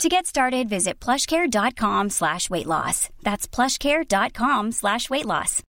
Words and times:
To 0.00 0.08
get 0.08 0.26
started, 0.26 0.68
visit 0.68 0.98
plushcare.com 0.98 2.10
slash 2.10 2.50
weight 2.50 2.66
loss. 2.66 3.08
That's 3.22 3.46
plushcare.com 3.46 4.72
slash 4.72 5.08
weight 5.10 5.26
loss. 5.26 5.62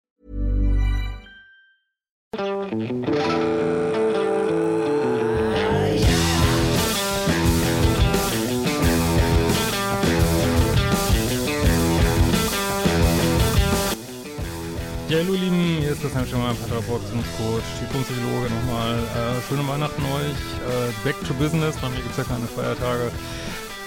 Ja, 15.10 15.20
hallo 15.20 15.34
Lieben, 15.34 15.78
hier 15.80 15.92
ist 15.92 16.02
Christian 16.02 16.26
Schimmer, 16.26 16.56
Paartherapeut, 16.56 17.02
Coach, 17.38 17.64
Diplompsychologe 17.82 18.50
nochmal. 18.50 18.98
Äh, 18.98 19.42
schöne 19.48 19.68
Weihnachten 19.68 20.02
euch. 20.02 20.40
Äh, 20.66 20.92
back 21.04 21.16
to 21.28 21.36
business, 21.36 21.78
bei 21.78 21.90
mir 21.90 21.98
gibt 21.98 22.12
es 22.12 22.18
ja 22.18 22.24
keine 22.24 22.48
Feiertage. 22.48 23.12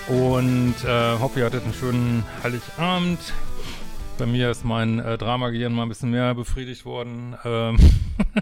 Und 0.08 0.74
äh, 0.84 1.18
hoffe, 1.18 1.40
ihr 1.40 1.46
hattet 1.46 1.64
einen 1.64 1.74
schönen 1.74 2.24
Heiligabend. 2.44 3.18
Bei 4.18 4.26
mir 4.26 4.52
ist 4.52 4.64
mein 4.64 5.00
äh, 5.00 5.18
Dramagehirn 5.18 5.72
mal 5.72 5.82
ein 5.82 5.88
bisschen 5.88 6.12
mehr 6.12 6.32
befriedigt 6.34 6.84
worden. 6.84 7.36
Ähm 7.44 7.76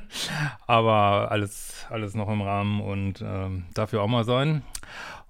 aber 0.66 1.30
alles, 1.30 1.86
alles 1.88 2.14
noch 2.14 2.28
im 2.28 2.42
Rahmen 2.42 2.82
und 2.82 3.22
ähm, 3.22 3.64
dafür 3.72 4.02
auch 4.02 4.08
mal 4.08 4.24
sein. 4.24 4.62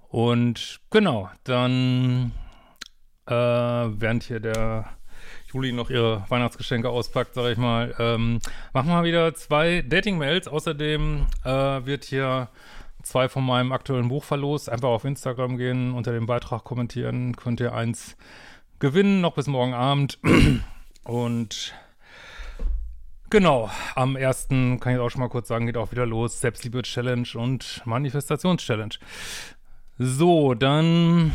Und 0.09 0.81
genau, 0.89 1.29
dann 1.45 2.33
äh, 3.27 3.33
während 3.33 4.23
hier 4.23 4.41
der 4.41 4.89
Juli 5.53 5.71
noch 5.71 5.89
ihre 5.89 6.25
Weihnachtsgeschenke 6.29 6.89
auspackt, 6.89 7.33
sage 7.33 7.53
ich 7.53 7.57
mal, 7.57 7.95
ähm, 7.97 8.39
machen 8.73 8.89
wir 8.89 9.03
wieder 9.03 9.33
zwei 9.35 9.83
Dating-Mails. 9.87 10.49
Außerdem 10.49 11.27
äh, 11.45 11.49
wird 11.49 12.03
hier 12.03 12.49
zwei 13.05 13.29
von 13.29 13.45
meinem 13.45 13.71
aktuellen 13.71 14.09
Buch 14.09 14.23
verlost. 14.23 14.69
Einfach 14.69 14.89
auf 14.89 15.05
Instagram 15.05 15.57
gehen, 15.57 15.93
unter 15.93 16.11
dem 16.11 16.25
Beitrag 16.25 16.63
kommentieren, 16.63 17.35
könnt 17.35 17.59
ihr 17.59 17.73
eins 17.73 18.17
gewinnen, 18.79 19.21
noch 19.21 19.35
bis 19.35 19.47
morgen 19.47 19.73
Abend. 19.73 20.19
Und 21.03 21.73
genau, 23.29 23.69
am 23.95 24.15
ersten 24.15 24.79
kann 24.79 24.93
ich 24.93 24.99
auch 24.99 25.09
schon 25.09 25.21
mal 25.21 25.29
kurz 25.29 25.47
sagen, 25.47 25.67
geht 25.67 25.77
auch 25.77 25.91
wieder 25.91 26.05
los. 26.05 26.41
Selbstliebe-Challenge 26.41 27.27
und 27.35 27.81
Manifestations-Challenge. 27.85 28.95
So, 29.99 30.55
dann 30.55 31.31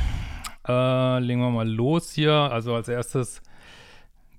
äh, 0.67 1.19
legen 1.21 1.41
wir 1.41 1.51
mal 1.51 1.69
los 1.69 2.13
hier. 2.13 2.33
Also 2.33 2.75
als 2.75 2.89
erstes 2.89 3.43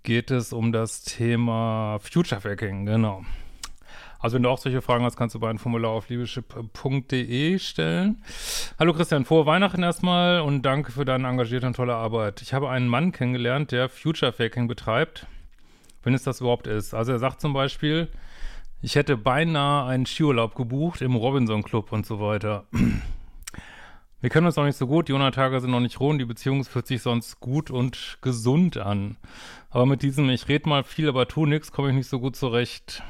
geht 0.03 0.31
es 0.31 0.51
um 0.51 0.73
das 0.73 1.03
Thema 1.03 1.97
Future 1.99 2.41
Hacking, 2.43 2.85
genau. 2.85 3.23
Also 4.21 4.35
wenn 4.35 4.43
du 4.43 4.49
auch 4.49 4.59
solche 4.59 4.83
Fragen 4.83 5.03
hast, 5.03 5.17
kannst 5.17 5.33
du 5.33 5.39
bei 5.39 5.49
einem 5.49 5.57
Formular 5.57 5.91
auf 5.91 6.09
liebeschip.de 6.09 7.57
stellen. 7.57 8.23
Hallo 8.77 8.93
Christian, 8.93 9.25
frohe 9.25 9.47
Weihnachten 9.47 9.81
erstmal 9.81 10.41
und 10.41 10.61
danke 10.61 10.91
für 10.91 11.05
deine 11.05 11.27
engagierte 11.27 11.65
und 11.65 11.75
tolle 11.75 11.95
Arbeit. 11.95 12.43
Ich 12.43 12.53
habe 12.53 12.69
einen 12.69 12.87
Mann 12.87 13.11
kennengelernt, 13.11 13.71
der 13.71 13.89
Future 13.89 14.31
Faking 14.31 14.67
betreibt, 14.67 15.25
wenn 16.03 16.13
es 16.13 16.21
das 16.21 16.39
überhaupt 16.39 16.67
ist. 16.67 16.93
Also 16.93 17.13
er 17.13 17.17
sagt 17.17 17.41
zum 17.41 17.53
Beispiel, 17.53 18.09
ich 18.83 18.93
hätte 18.93 19.17
beinahe 19.17 19.89
einen 19.89 20.05
Skiurlaub 20.05 20.53
gebucht 20.53 21.01
im 21.01 21.15
Robinson 21.15 21.63
Club 21.63 21.91
und 21.91 22.05
so 22.05 22.19
weiter. 22.19 22.65
Wir 24.21 24.29
kennen 24.29 24.45
uns 24.45 24.55
noch 24.55 24.65
nicht 24.65 24.77
so 24.77 24.85
gut, 24.85 25.07
die 25.07 25.13
100 25.13 25.33
Tage 25.33 25.59
sind 25.61 25.71
noch 25.71 25.79
nicht 25.79 25.99
roh 25.99 26.09
und 26.09 26.19
die 26.19 26.25
Beziehung 26.25 26.63
fühlt 26.63 26.85
sich 26.85 27.01
sonst 27.01 27.39
gut 27.39 27.71
und 27.71 28.19
gesund 28.21 28.77
an. 28.77 29.17
Aber 29.71 29.87
mit 29.87 30.03
diesem, 30.03 30.29
ich 30.29 30.47
rede 30.47 30.69
mal 30.69 30.83
viel, 30.83 31.09
aber 31.09 31.27
tu 31.27 31.47
nichts, 31.47 31.71
komme 31.71 31.89
ich 31.89 31.95
nicht 31.95 32.09
so 32.09 32.19
gut 32.19 32.35
zurecht. 32.35 33.01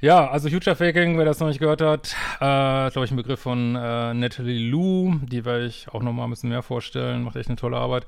Ja, 0.00 0.30
also 0.30 0.48
Future 0.48 0.76
Faking, 0.76 1.18
wer 1.18 1.24
das 1.24 1.40
noch 1.40 1.48
nicht 1.48 1.58
gehört 1.58 1.80
hat, 1.80 2.14
äh, 2.36 2.90
glaube 2.92 3.04
ich, 3.04 3.10
ein 3.10 3.16
Begriff 3.16 3.40
von 3.40 3.74
äh, 3.74 4.14
Natalie 4.14 4.70
Lou, 4.70 5.16
die 5.24 5.44
werde 5.44 5.66
ich 5.66 5.88
auch 5.88 6.04
nochmal 6.04 6.28
ein 6.28 6.30
bisschen 6.30 6.50
mehr 6.50 6.62
vorstellen, 6.62 7.24
macht 7.24 7.34
echt 7.34 7.48
eine 7.48 7.56
tolle 7.56 7.78
Arbeit. 7.78 8.06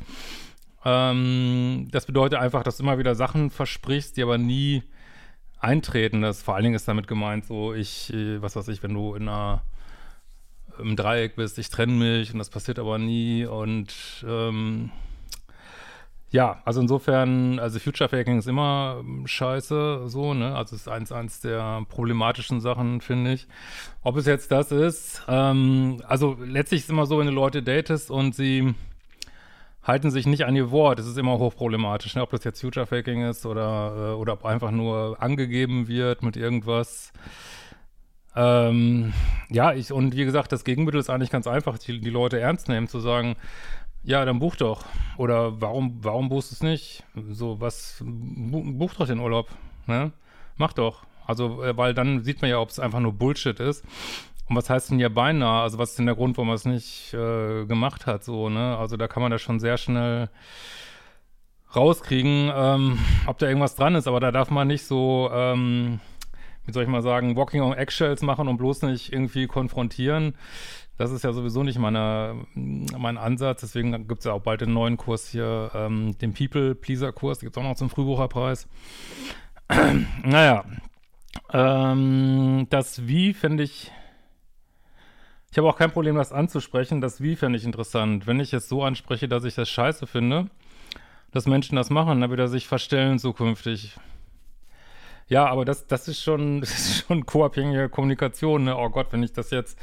Ähm, 0.84 1.88
das 1.90 2.06
bedeutet 2.06 2.38
einfach, 2.38 2.62
dass 2.62 2.76
du 2.76 2.84
immer 2.84 2.98
wieder 2.98 3.16
Sachen 3.16 3.50
versprichst, 3.50 4.16
die 4.16 4.22
aber 4.22 4.38
nie 4.38 4.84
eintreten. 5.58 6.22
Das 6.22 6.44
vor 6.44 6.54
allen 6.54 6.62
Dingen 6.62 6.76
ist 6.76 6.86
damit 6.86 7.08
gemeint, 7.08 7.44
so 7.44 7.74
ich, 7.74 8.14
äh, 8.14 8.40
was 8.40 8.54
weiß 8.54 8.68
ich, 8.68 8.84
wenn 8.84 8.94
du 8.94 9.16
in 9.16 9.28
einer 9.28 9.62
im 10.78 10.94
Dreieck 10.94 11.34
bist, 11.34 11.58
ich 11.58 11.70
trenne 11.70 11.92
mich 11.92 12.32
und 12.32 12.38
das 12.38 12.50
passiert 12.50 12.78
aber 12.78 12.98
nie 12.98 13.46
und 13.46 14.24
ähm, 14.24 14.92
ja, 16.30 16.62
also 16.64 16.80
insofern, 16.80 17.58
also 17.58 17.80
Future 17.80 18.08
Faking 18.08 18.38
ist 18.38 18.46
immer 18.46 19.02
scheiße, 19.24 20.08
so, 20.08 20.32
ne? 20.32 20.54
Also 20.54 20.76
ist 20.76 20.88
eins, 20.88 21.10
eins 21.10 21.40
der 21.40 21.84
problematischen 21.88 22.60
Sachen, 22.60 23.00
finde 23.00 23.32
ich. 23.32 23.48
Ob 24.02 24.16
es 24.16 24.26
jetzt 24.26 24.52
das 24.52 24.70
ist, 24.70 25.24
ähm, 25.28 26.00
also 26.06 26.36
letztlich 26.40 26.80
ist 26.80 26.84
es 26.84 26.90
immer 26.90 27.06
so, 27.06 27.18
wenn 27.18 27.26
du 27.26 27.32
Leute 27.32 27.64
datest 27.64 28.12
und 28.12 28.36
sie 28.36 28.74
halten 29.82 30.12
sich 30.12 30.26
nicht 30.26 30.44
an 30.44 30.54
ihr 30.54 30.70
Wort, 30.70 31.00
das 31.00 31.06
ist 31.06 31.18
immer 31.18 31.38
hochproblematisch, 31.38 32.14
ne? 32.14 32.22
Ob 32.22 32.30
das 32.30 32.44
jetzt 32.44 32.60
Future 32.60 32.86
Faking 32.86 33.28
ist 33.28 33.44
oder, 33.44 34.12
äh, 34.12 34.14
oder 34.14 34.34
ob 34.34 34.44
einfach 34.44 34.70
nur 34.70 35.20
angegeben 35.20 35.88
wird 35.88 36.22
mit 36.22 36.36
irgendwas. 36.36 37.12
Ähm, 38.36 39.12
ja, 39.50 39.72
ich, 39.72 39.90
und 39.90 40.14
wie 40.14 40.24
gesagt, 40.24 40.52
das 40.52 40.62
Gegenmittel 40.62 41.00
ist 41.00 41.10
eigentlich 41.10 41.30
ganz 41.30 41.48
einfach, 41.48 41.78
die, 41.78 42.00
die 42.00 42.10
Leute 42.10 42.38
ernst 42.38 42.68
nehmen, 42.68 42.86
zu 42.86 43.00
sagen, 43.00 43.34
ja, 44.02 44.24
dann 44.24 44.38
buch 44.38 44.56
doch. 44.56 44.84
Oder 45.16 45.60
warum, 45.60 45.98
warum 46.02 46.28
buchst 46.28 46.50
du 46.50 46.54
es 46.54 46.62
nicht? 46.62 47.04
So, 47.30 47.60
was, 47.60 48.02
buch 48.02 48.94
doch 48.94 49.06
den 49.06 49.20
Urlaub, 49.20 49.48
ne? 49.86 50.12
Mach 50.56 50.72
doch. 50.72 51.04
Also, 51.26 51.62
äh, 51.62 51.76
weil 51.76 51.94
dann 51.94 52.22
sieht 52.24 52.42
man 52.42 52.50
ja, 52.50 52.58
ob 52.58 52.70
es 52.70 52.80
einfach 52.80 53.00
nur 53.00 53.12
Bullshit 53.12 53.60
ist. 53.60 53.84
Und 54.48 54.56
was 54.56 54.68
heißt 54.68 54.90
denn 54.90 54.98
ja 54.98 55.08
beinahe? 55.08 55.62
Also, 55.62 55.78
was 55.78 55.90
ist 55.90 55.98
denn 55.98 56.06
der 56.06 56.16
Grund, 56.16 56.36
warum 56.36 56.48
man 56.48 56.56
es 56.56 56.64
nicht 56.64 57.14
äh, 57.14 57.66
gemacht 57.66 58.06
hat, 58.06 58.24
so, 58.24 58.48
ne? 58.48 58.76
Also, 58.76 58.96
da 58.96 59.06
kann 59.06 59.22
man 59.22 59.30
das 59.30 59.42
schon 59.42 59.60
sehr 59.60 59.76
schnell 59.76 60.28
rauskriegen, 61.74 62.50
ähm, 62.54 62.98
ob 63.26 63.38
da 63.38 63.46
irgendwas 63.46 63.76
dran 63.76 63.94
ist. 63.94 64.08
Aber 64.08 64.20
da 64.20 64.32
darf 64.32 64.50
man 64.50 64.68
nicht 64.68 64.84
so, 64.84 65.30
ähm, 65.32 66.00
wie 66.66 66.72
soll 66.72 66.82
ich 66.82 66.88
mal 66.88 67.02
sagen, 67.02 67.36
Walking 67.36 67.62
on 67.62 67.74
Eggshells 67.74 68.22
machen 68.22 68.48
und 68.48 68.56
bloß 68.56 68.82
nicht 68.82 69.12
irgendwie 69.12 69.46
konfrontieren. 69.46 70.34
Das 71.00 71.12
ist 71.12 71.24
ja 71.24 71.32
sowieso 71.32 71.62
nicht 71.62 71.78
meine, 71.78 72.44
mein 72.54 73.16
Ansatz. 73.16 73.62
Deswegen 73.62 74.06
gibt 74.06 74.18
es 74.18 74.26
ja 74.26 74.34
auch 74.34 74.42
bald 74.42 74.60
den 74.60 74.74
neuen 74.74 74.98
Kurs 74.98 75.30
hier, 75.30 75.70
ähm, 75.72 76.18
den 76.18 76.34
People-Pleaser-Kurs. 76.34 77.40
Gibt 77.40 77.56
es 77.56 77.58
auch 77.58 77.66
noch 77.66 77.76
zum 77.76 77.88
Frühbucherpreis. 77.88 78.68
naja, 80.22 80.66
ähm, 81.54 82.66
das 82.68 83.06
Wie 83.06 83.32
finde 83.32 83.62
ich 83.62 83.90
ich 85.50 85.56
habe 85.56 85.68
auch 85.70 85.78
kein 85.78 85.90
Problem, 85.90 86.16
das 86.16 86.32
anzusprechen. 86.32 87.00
Das 87.00 87.22
Wie 87.22 87.34
finde 87.34 87.58
ich 87.58 87.64
interessant. 87.64 88.26
Wenn 88.26 88.38
ich 88.38 88.52
es 88.52 88.68
so 88.68 88.84
anspreche, 88.84 89.26
dass 89.26 89.44
ich 89.44 89.54
das 89.54 89.70
scheiße 89.70 90.06
finde, 90.06 90.50
dass 91.32 91.46
Menschen 91.46 91.76
das 91.76 91.88
machen, 91.88 92.20
dann 92.20 92.28
wird 92.28 92.40
er 92.40 92.48
sich 92.48 92.68
verstellen 92.68 93.18
zukünftig. 93.18 93.96
Ja, 95.28 95.46
aber 95.46 95.64
das, 95.64 95.86
das 95.86 96.08
ist 96.08 96.22
schon, 96.22 96.62
schon 97.06 97.24
co-abhängige 97.24 97.88
Kommunikation, 97.88 98.64
ne? 98.64 98.76
Oh 98.76 98.90
Gott, 98.90 99.06
wenn 99.12 99.22
ich 99.22 99.32
das 99.32 99.50
jetzt, 99.50 99.78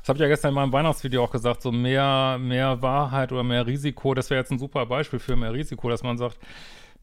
das 0.00 0.08
habe 0.08 0.16
ich 0.16 0.22
ja 0.22 0.28
gestern 0.28 0.50
in 0.50 0.54
meinem 0.54 0.72
Weihnachtsvideo 0.72 1.22
auch 1.24 1.30
gesagt, 1.30 1.62
so 1.62 1.70
mehr, 1.72 2.38
mehr 2.40 2.80
Wahrheit 2.82 3.32
oder 3.32 3.42
mehr 3.42 3.66
Risiko, 3.66 4.14
das 4.14 4.30
wäre 4.30 4.40
jetzt 4.40 4.50
ein 4.50 4.58
super 4.58 4.86
Beispiel 4.86 5.18
für 5.18 5.36
mehr 5.36 5.52
Risiko, 5.52 5.88
dass 5.88 6.02
man 6.02 6.16
sagt, 6.18 6.38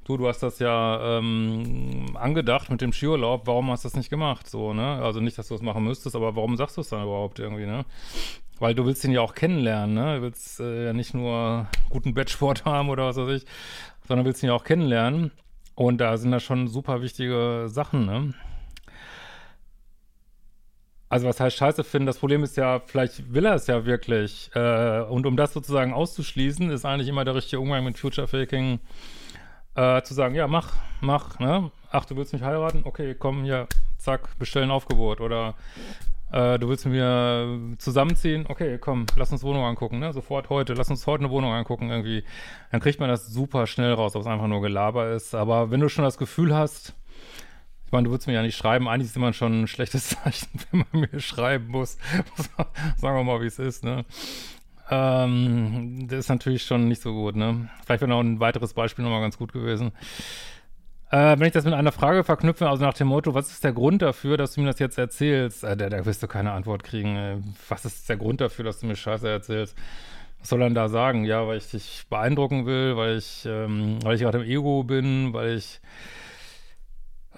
du, 0.07 0.17
du 0.17 0.27
hast 0.27 0.41
das 0.41 0.59
ja 0.59 1.17
ähm, 1.19 2.15
angedacht 2.15 2.69
mit 2.69 2.81
dem 2.81 2.93
Skiurlaub, 2.93 3.45
warum 3.45 3.69
hast 3.71 3.83
du 3.83 3.89
das 3.89 3.95
nicht 3.95 4.09
gemacht? 4.09 4.49
So, 4.49 4.73
ne? 4.73 5.01
Also 5.03 5.19
nicht, 5.19 5.37
dass 5.37 5.49
du 5.49 5.55
es 5.55 5.61
machen 5.61 5.83
müsstest, 5.83 6.15
aber 6.15 6.35
warum 6.35 6.55
sagst 6.57 6.77
du 6.77 6.81
es 6.81 6.89
dann 6.89 7.03
überhaupt 7.03 7.39
irgendwie, 7.39 7.65
ne? 7.65 7.85
Weil 8.59 8.73
du 8.73 8.85
willst 8.85 9.03
ihn 9.03 9.11
ja 9.11 9.21
auch 9.21 9.35
kennenlernen, 9.35 9.93
ne? 9.93 10.15
Du 10.15 10.21
willst 10.23 10.59
äh, 10.59 10.85
ja 10.85 10.93
nicht 10.93 11.13
nur 11.13 11.67
guten 11.89 12.13
Bettsport 12.13 12.65
haben 12.65 12.89
oder 12.89 13.05
was 13.05 13.17
weiß 13.17 13.41
ich, 13.41 13.45
sondern 14.07 14.25
willst 14.25 14.41
ihn 14.43 14.47
ja 14.47 14.53
auch 14.53 14.63
kennenlernen. 14.63 15.31
Und 15.75 15.99
da 15.99 16.17
sind 16.17 16.31
da 16.31 16.39
schon 16.39 16.67
super 16.67 17.01
wichtige 17.03 17.65
Sachen, 17.67 18.05
ne? 18.05 18.33
Also 21.09 21.27
was 21.27 21.39
heißt 21.39 21.57
scheiße 21.57 21.83
finden? 21.83 22.05
Das 22.05 22.17
Problem 22.19 22.43
ist 22.43 22.57
ja, 22.57 22.81
vielleicht 22.85 23.33
will 23.33 23.45
er 23.45 23.55
es 23.55 23.67
ja 23.67 23.85
wirklich. 23.85 24.49
Äh, 24.53 25.01
und 25.01 25.25
um 25.25 25.37
das 25.37 25.53
sozusagen 25.53 25.93
auszuschließen, 25.93 26.69
ist 26.69 26.85
eigentlich 26.85 27.07
immer 27.07 27.23
der 27.25 27.35
richtige 27.35 27.61
Umgang 27.61 27.83
mit 27.85 27.97
Future 27.97 28.27
Faking, 28.27 28.79
äh, 29.75 30.01
zu 30.01 30.13
sagen, 30.13 30.35
ja, 30.35 30.47
mach, 30.47 30.73
mach, 31.01 31.39
ne? 31.39 31.71
Ach, 31.91 32.05
du 32.05 32.17
willst 32.17 32.33
mich 32.33 32.41
heiraten? 32.41 32.81
Okay, 32.83 33.15
komm 33.17 33.43
hier, 33.43 33.67
zack, 33.97 34.37
bestellen 34.39 34.71
Aufgebot. 34.71 35.21
Oder 35.21 35.55
Äh, 36.29 36.59
du 36.59 36.67
willst 36.67 36.85
mit 36.85 36.95
mir 36.95 37.57
zusammenziehen? 37.77 38.45
Okay, 38.49 38.77
komm, 38.79 39.05
lass 39.15 39.31
uns 39.31 39.43
Wohnung 39.43 39.63
angucken, 39.63 39.99
ne? 39.99 40.11
Sofort 40.11 40.49
heute. 40.49 40.73
Lass 40.73 40.89
uns 40.89 41.07
heute 41.07 41.23
eine 41.23 41.31
Wohnung 41.31 41.53
angucken 41.53 41.89
irgendwie. 41.89 42.25
Dann 42.71 42.81
kriegt 42.81 42.99
man 42.99 43.07
das 43.07 43.27
super 43.27 43.65
schnell 43.65 43.93
raus, 43.93 44.13
ob 44.15 44.23
es 44.23 44.27
einfach 44.27 44.47
nur 44.47 44.61
Gelaber 44.61 45.11
ist. 45.11 45.33
Aber 45.33 45.71
wenn 45.71 45.79
du 45.79 45.87
schon 45.87 46.03
das 46.03 46.17
Gefühl 46.17 46.53
hast, 46.53 46.95
ich 47.87 47.91
meine, 47.93 48.03
du 48.03 48.11
würdest 48.11 48.27
mir 48.27 48.33
ja 48.33 48.41
nicht 48.41 48.57
schreiben. 48.57 48.89
Eigentlich 48.89 49.07
ist 49.07 49.15
immer 49.15 49.31
schon 49.31 49.61
ein 49.61 49.67
schlechtes 49.67 50.09
Zeichen, 50.23 50.49
wenn 50.69 50.85
man 50.91 51.07
mir 51.09 51.21
schreiben 51.21 51.69
muss. 51.69 51.97
Sagen 52.97 53.17
wir 53.17 53.23
mal, 53.23 53.41
wie 53.41 53.45
es 53.45 53.59
ist, 53.59 53.85
ne? 53.85 54.03
Ähm, 54.89 56.05
das 56.09 56.19
ist 56.19 56.29
natürlich 56.29 56.63
schon 56.63 56.89
nicht 56.89 57.01
so 57.01 57.13
gut, 57.13 57.37
ne? 57.37 57.69
Vielleicht 57.85 58.01
wäre 58.01 58.09
noch 58.09 58.19
ein 58.19 58.41
weiteres 58.41 58.73
Beispiel 58.73 59.05
nochmal 59.05 59.21
ganz 59.21 59.37
gut 59.37 59.53
gewesen. 59.53 59.93
Äh, 61.11 61.39
wenn 61.39 61.47
ich 61.47 61.53
das 61.53 61.63
mit 61.63 61.73
einer 61.73 61.93
Frage 61.93 62.25
verknüpfe, 62.25 62.69
also 62.69 62.83
nach 62.83 62.93
dem 62.93 63.07
Motto, 63.07 63.33
was 63.33 63.51
ist 63.51 63.63
der 63.63 63.71
Grund 63.71 64.01
dafür, 64.01 64.35
dass 64.35 64.55
du 64.55 64.61
mir 64.61 64.67
das 64.67 64.79
jetzt 64.79 64.97
erzählst? 64.97 65.63
Äh, 65.63 65.77
da, 65.77 65.89
da 65.89 66.05
wirst 66.05 66.21
du 66.21 66.27
keine 66.27 66.51
Antwort 66.51 66.83
kriegen. 66.83 67.15
Äh, 67.15 67.37
was 67.69 67.85
ist 67.85 68.09
der 68.09 68.17
Grund 68.17 68.41
dafür, 68.41 68.65
dass 68.65 68.81
du 68.81 68.85
mir 68.85 68.97
Scheiße 68.97 69.29
erzählst? 69.29 69.77
Was 70.41 70.49
soll 70.49 70.61
er 70.61 70.67
denn 70.67 70.75
da 70.75 70.89
sagen? 70.89 71.23
Ja, 71.23 71.47
weil 71.47 71.57
ich 71.57 71.71
dich 71.71 72.03
beeindrucken 72.09 72.65
will, 72.65 72.97
weil 72.97 73.17
ich, 73.17 73.45
ähm, 73.45 73.99
weil 74.03 74.15
ich 74.15 74.21
gerade 74.21 74.39
im 74.39 74.43
Ego 74.43 74.83
bin, 74.83 75.31
weil 75.31 75.55
ich, 75.55 75.79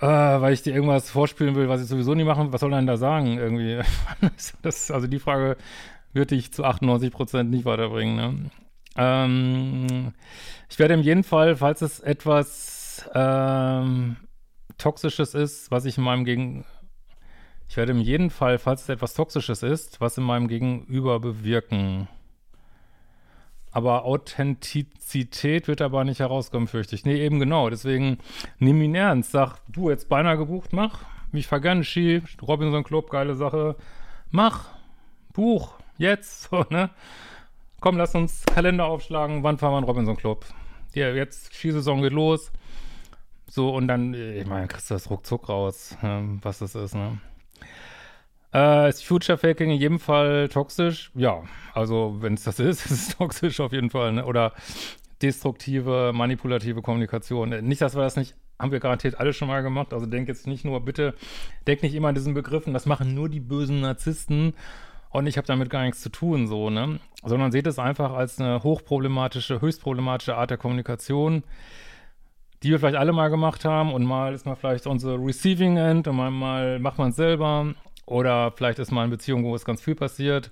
äh, 0.02 0.06
weil 0.06 0.54
ich 0.54 0.62
dir 0.62 0.74
irgendwas 0.74 1.10
vorspielen 1.10 1.56
will, 1.56 1.68
was 1.68 1.82
ich 1.82 1.88
sowieso 1.88 2.14
nie 2.14 2.24
machen. 2.24 2.54
Was 2.54 2.62
soll 2.62 2.74
er 2.74 2.78
denn 2.78 2.88
da 2.88 2.98
sagen? 2.98 3.38
Irgendwie. 3.38 3.82
das, 4.62 4.92
also 4.92 5.08
die 5.08 5.20
Frage 5.20 5.58
wird 6.14 6.32
dich 6.32 6.54
zu 6.54 6.64
98 6.64 7.12
Prozent 7.12 7.52
nicht 7.52 7.66
weiterbringen. 7.66 8.16
Ne? 8.16 8.52
Ähm, 8.96 10.14
ich 10.70 10.80
werde 10.80 10.94
in 10.94 11.02
jedem 11.02 11.24
Fall, 11.24 11.56
falls 11.56 11.82
es 11.82 12.00
etwas 12.00 13.10
ähm, 13.14 14.18
Toxisches 14.78 15.34
ist, 15.34 15.72
was 15.72 15.86
ich 15.86 15.98
in 15.98 16.04
meinem 16.04 16.26
Gegen... 16.26 16.66
Ich 17.68 17.78
werde 17.78 17.92
in 17.92 18.02
jedem 18.02 18.32
Fall, 18.32 18.58
falls 18.58 18.84
es 18.84 18.90
etwas 18.90 19.14
Toxisches 19.14 19.62
ist, 19.62 20.02
was 20.02 20.18
in 20.18 20.24
meinem 20.24 20.48
Gegenüber 20.48 21.20
bewirken. 21.20 22.08
Aber 23.72 24.06
Authentizität 24.06 25.68
wird 25.68 25.82
aber 25.82 26.04
nicht 26.04 26.20
herauskommen, 26.20 26.68
fürchte 26.68 26.96
ich. 26.96 27.06
Nee, 27.06 27.24
eben 27.24 27.40
genau. 27.40 27.70
Deswegen 27.70 28.18
nimm 28.58 28.82
ihn 28.82 28.96
ernst. 28.96 29.32
Sag, 29.32 29.60
du, 29.68 29.90
jetzt 29.90 30.10
beinahe 30.10 30.38
gebucht, 30.38 30.74
mach. 30.74 31.02
Mich 31.32 31.48
vergangen, 31.48 31.84
Ski, 31.84 32.24
Robinson 32.42 32.84
Club, 32.84 33.10
geile 33.12 33.36
Sache. 33.36 33.76
Mach. 34.32 34.66
Buch. 35.34 35.76
Jetzt. 35.98 36.50
So, 36.52 36.66
ne? 36.70 36.90
Komm, 37.80 37.98
lass 37.98 38.16
uns 38.16 38.44
Kalender 38.46 38.86
aufschlagen. 38.86 39.44
Wann 39.44 39.58
fahren 39.58 39.74
wir 39.74 39.78
in 39.78 39.84
Robinson 39.84 40.18
Club? 40.18 40.46
Ja, 40.94 41.10
jetzt 41.12 41.54
Skisaison 41.54 42.02
geht 42.02 42.12
los. 42.12 42.52
So, 43.48 43.74
und 43.74 43.88
dann, 43.88 44.14
ich 44.14 44.46
meine, 44.46 44.68
kriegst 44.68 44.90
du 44.90 44.96
das 44.96 45.10
ruckzuck 45.10 45.50
raus, 45.50 45.96
ähm, 46.04 46.40
was 46.42 46.60
das 46.60 46.76
ist, 46.76 46.94
ne? 46.94 47.20
Äh, 48.54 48.90
ist 48.90 49.06
Future 49.06 49.38
Faking 49.38 49.70
in 49.72 49.78
jedem 49.78 50.00
Fall 50.00 50.50
toxisch? 50.50 51.12
Ja, 51.16 51.44
also 51.74 52.18
wenn 52.20 52.34
es 52.34 52.44
das 52.44 52.60
ist, 52.60 52.86
ist 52.92 52.92
es 52.92 53.18
toxisch 53.18 53.60
auf 53.60 53.72
jeden 53.72 53.90
Fall, 53.90 54.14
ne? 54.14 54.26
Oder 54.26 54.54
destruktive, 55.22 56.12
manipulative 56.14 56.82
Kommunikation. 56.82 57.50
Nicht, 57.50 57.82
dass 57.82 57.96
wir 57.96 58.02
das 58.02 58.16
nicht, 58.16 58.36
haben 58.58 58.72
wir 58.72 58.80
garantiert 58.80 59.20
alle 59.20 59.34
schon 59.34 59.50
mal 59.50 59.62
gemacht. 59.62 59.94
Also 59.94 60.06
denk 60.06 60.28
jetzt 60.28 60.48
nicht 60.48 60.66
nur, 60.66 60.80
bitte, 60.84 61.14
denk 61.68 61.84
nicht 61.84 61.94
immer 61.94 62.08
an 62.08 62.16
diesen 62.16 62.34
Begriffen, 62.34 62.74
das 62.74 62.86
machen 62.86 63.14
nur 63.14 63.30
die 63.30 63.42
bösen 63.42 63.82
Narzissten 63.82 64.54
und 65.10 65.28
ich 65.28 65.38
habe 65.38 65.48
damit 65.48 65.70
gar 65.70 65.84
nichts 65.84 66.02
zu 66.02 66.10
tun, 66.10 66.48
so, 66.48 66.70
ne? 66.70 67.00
Sondern 67.24 67.52
seht 67.52 67.68
es 67.68 67.80
einfach 67.80 68.14
als 68.14 68.40
eine 68.40 68.64
hochproblematische, 68.64 69.60
höchst 69.60 69.82
problematische 69.82 70.36
Art 70.36 70.52
der 70.52 70.58
Kommunikation, 70.58 71.44
die 72.62 72.70
wir 72.70 72.80
vielleicht 72.80 72.98
alle 72.98 73.12
mal 73.12 73.30
gemacht 73.30 73.66
haben 73.66 73.94
und 73.94 74.06
mal 74.06 74.34
ist 74.34 74.46
man 74.46 74.56
vielleicht 74.56 74.86
unser 74.86 75.18
Receiving 75.18 75.78
End 75.78 76.08
und 76.08 76.16
mal, 76.16 76.32
mal 76.32 76.80
macht 76.80 76.98
man 76.98 77.10
es 77.10 77.16
selber 77.16 77.74
oder 78.10 78.52
vielleicht 78.52 78.80
ist 78.80 78.92
mal 78.92 79.04
eine 79.04 79.12
Beziehung, 79.12 79.44
wo 79.44 79.56
es 79.56 79.66
ganz 79.66 79.82
viel 79.82 79.96
passiert. 79.96 80.52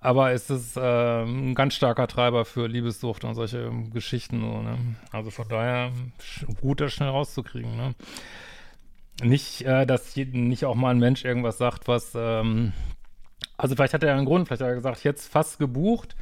Aber 0.00 0.32
es 0.32 0.50
ist 0.50 0.76
äh, 0.76 1.22
ein 1.22 1.54
ganz 1.54 1.74
starker 1.74 2.08
Treiber 2.08 2.44
für 2.44 2.66
Liebessucht 2.66 3.22
und 3.24 3.34
solche 3.36 3.70
Geschichten. 3.92 4.40
So, 4.40 4.62
ne? 4.62 4.76
Also 5.12 5.30
von 5.30 5.46
daher 5.48 5.92
gut, 6.60 6.80
das 6.80 6.92
schnell 6.92 7.10
rauszukriegen. 7.10 7.76
Ne? 7.76 7.94
Nicht, 9.22 9.62
äh, 9.62 9.86
dass 9.86 10.16
nicht 10.16 10.64
auch 10.64 10.74
mal 10.74 10.90
ein 10.90 10.98
Mensch 10.98 11.24
irgendwas 11.24 11.58
sagt, 11.58 11.86
was, 11.86 12.12
ähm, 12.16 12.72
also 13.56 13.76
vielleicht 13.76 13.94
hat 13.94 14.02
er 14.02 14.16
einen 14.16 14.26
Grund, 14.26 14.48
vielleicht 14.48 14.62
hat 14.62 14.68
er 14.68 14.74
gesagt, 14.74 15.04
jetzt 15.04 15.30
fast 15.30 15.60
gebucht, 15.60 16.16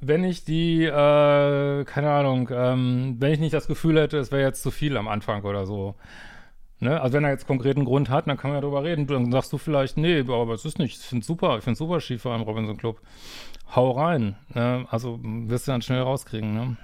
wenn 0.00 0.24
ich 0.24 0.44
die, 0.44 0.84
äh, 0.84 1.84
keine 1.84 2.10
Ahnung, 2.10 2.48
ähm, 2.50 3.16
wenn 3.18 3.32
ich 3.32 3.40
nicht 3.40 3.54
das 3.54 3.66
Gefühl 3.66 4.00
hätte, 4.00 4.16
es 4.16 4.32
wäre 4.32 4.42
jetzt 4.42 4.62
zu 4.62 4.70
viel 4.70 4.96
am 4.96 5.08
Anfang 5.08 5.42
oder 5.42 5.66
so. 5.66 5.96
Ne? 6.78 7.00
Also 7.00 7.14
wenn 7.14 7.24
er 7.24 7.30
jetzt 7.30 7.46
konkreten 7.46 7.84
Grund 7.84 8.10
hat, 8.10 8.26
dann 8.26 8.36
kann 8.36 8.50
man 8.50 8.58
ja 8.58 8.60
darüber 8.60 8.84
reden. 8.84 9.06
Dann 9.06 9.30
sagst 9.32 9.52
du 9.52 9.58
vielleicht, 9.58 9.96
nee, 9.96 10.20
aber 10.20 10.52
es 10.52 10.64
ist 10.64 10.78
nicht, 10.78 10.98
ich 10.98 11.06
finde 11.06 11.24
super, 11.24 11.58
ich 11.58 11.64
finde 11.64 11.78
super 11.78 12.00
Skifahren 12.00 12.42
im 12.42 12.48
Robinson 12.48 12.76
Club. 12.76 13.00
Hau 13.74 13.92
rein. 13.92 14.36
Ne? 14.54 14.86
Also 14.90 15.18
wirst 15.22 15.66
du 15.66 15.72
dann 15.72 15.82
schnell 15.82 16.02
rauskriegen, 16.02 16.54
ne? 16.54 16.76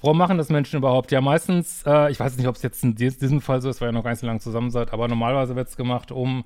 Warum 0.00 0.16
machen 0.16 0.38
das 0.38 0.48
Menschen 0.48 0.76
überhaupt? 0.76 1.10
Ja, 1.10 1.20
meistens, 1.20 1.82
äh, 1.84 2.10
ich 2.12 2.20
weiß 2.20 2.36
nicht, 2.36 2.46
ob 2.46 2.54
es 2.54 2.62
jetzt 2.62 2.84
in 2.84 2.94
diesem 2.94 3.40
Fall 3.40 3.60
so 3.60 3.68
ist, 3.68 3.80
weil 3.80 3.88
ihr 3.88 3.92
noch 3.92 4.04
gar 4.04 4.10
nicht 4.10 4.20
so 4.20 4.28
lange 4.28 4.38
zusammen 4.38 4.70
seid, 4.70 4.92
aber 4.92 5.08
normalerweise 5.08 5.56
wird 5.56 5.68
es 5.68 5.76
gemacht, 5.76 6.12
um 6.12 6.44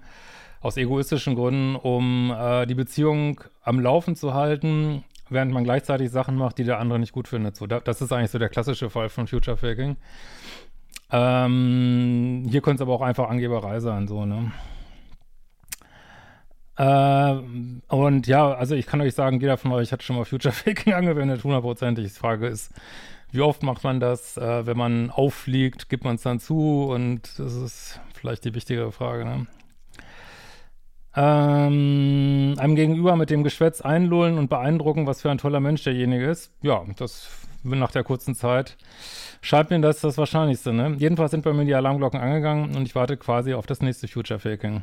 aus 0.62 0.78
egoistischen 0.78 1.34
Gründen, 1.34 1.76
um 1.76 2.34
äh, 2.34 2.64
die 2.64 2.74
Beziehung 2.74 3.40
am 3.62 3.78
Laufen 3.78 4.16
zu 4.16 4.32
halten, 4.32 5.04
während 5.28 5.52
man 5.52 5.64
gleichzeitig 5.64 6.10
Sachen 6.10 6.36
macht, 6.36 6.56
die 6.56 6.64
der 6.64 6.78
andere 6.78 6.98
nicht 6.98 7.12
gut 7.12 7.28
findet. 7.28 7.56
So, 7.56 7.66
da, 7.66 7.80
das 7.80 8.00
ist 8.00 8.10
eigentlich 8.10 8.30
so 8.30 8.38
der 8.38 8.48
klassische 8.48 8.88
Fall 8.88 9.10
von 9.10 9.26
Future 9.26 9.58
Faking. 9.58 9.96
Ähm, 11.12 12.46
hier 12.48 12.62
könnte 12.62 12.82
es 12.82 12.88
aber 12.88 12.94
auch 12.94 13.02
einfach 13.02 13.28
Angeberei 13.28 13.80
sein, 13.80 14.08
so, 14.08 14.24
ne? 14.24 14.50
Äh, 16.76 17.94
und 17.94 18.26
ja, 18.26 18.54
also 18.54 18.74
ich 18.74 18.86
kann 18.86 19.02
euch 19.02 19.14
sagen, 19.14 19.38
jeder 19.40 19.58
von 19.58 19.72
euch 19.72 19.92
hat 19.92 20.02
schon 20.02 20.16
mal 20.16 20.24
Future 20.24 20.54
Faking 20.54 20.92
angewendet, 20.94 21.44
hundertprozentig. 21.44 22.04
Die 22.04 22.18
Frage 22.18 22.46
ist, 22.46 22.72
wie 23.30 23.42
oft 23.42 23.62
macht 23.62 23.84
man 23.84 24.00
das? 24.00 24.38
Äh, 24.38 24.66
wenn 24.66 24.76
man 24.78 25.10
auffliegt, 25.10 25.90
gibt 25.90 26.04
man 26.04 26.14
es 26.14 26.22
dann 26.22 26.40
zu? 26.40 26.84
Und 26.84 27.38
das 27.38 27.54
ist 27.54 28.00
vielleicht 28.14 28.44
die 28.46 28.54
wichtigere 28.54 28.90
Frage, 28.90 29.24
ne? 29.24 29.46
Ähm, 31.14 32.54
einem 32.58 32.74
Gegenüber 32.74 33.16
mit 33.16 33.28
dem 33.28 33.44
Geschwätz 33.44 33.82
einlullen 33.82 34.38
und 34.38 34.48
beeindrucken, 34.48 35.06
was 35.06 35.20
für 35.20 35.30
ein 35.30 35.36
toller 35.36 35.60
Mensch 35.60 35.84
derjenige 35.84 36.24
ist. 36.24 36.52
Ja, 36.62 36.84
das 36.96 37.28
nach 37.62 37.90
der 37.90 38.04
kurzen 38.04 38.34
Zeit 38.34 38.76
scheint 39.40 39.70
mir 39.70 39.80
das 39.80 40.00
das 40.00 40.18
Wahrscheinlichste. 40.18 40.72
Ne? 40.72 40.96
Jedenfalls 40.98 41.30
sind 41.30 41.44
bei 41.44 41.52
mir 41.52 41.64
die 41.64 41.74
Alarmglocken 41.74 42.20
angegangen 42.20 42.76
und 42.76 42.86
ich 42.86 42.94
warte 42.94 43.16
quasi 43.16 43.54
auf 43.54 43.66
das 43.66 43.80
nächste 43.80 44.08
Future 44.08 44.40
Faking. 44.40 44.82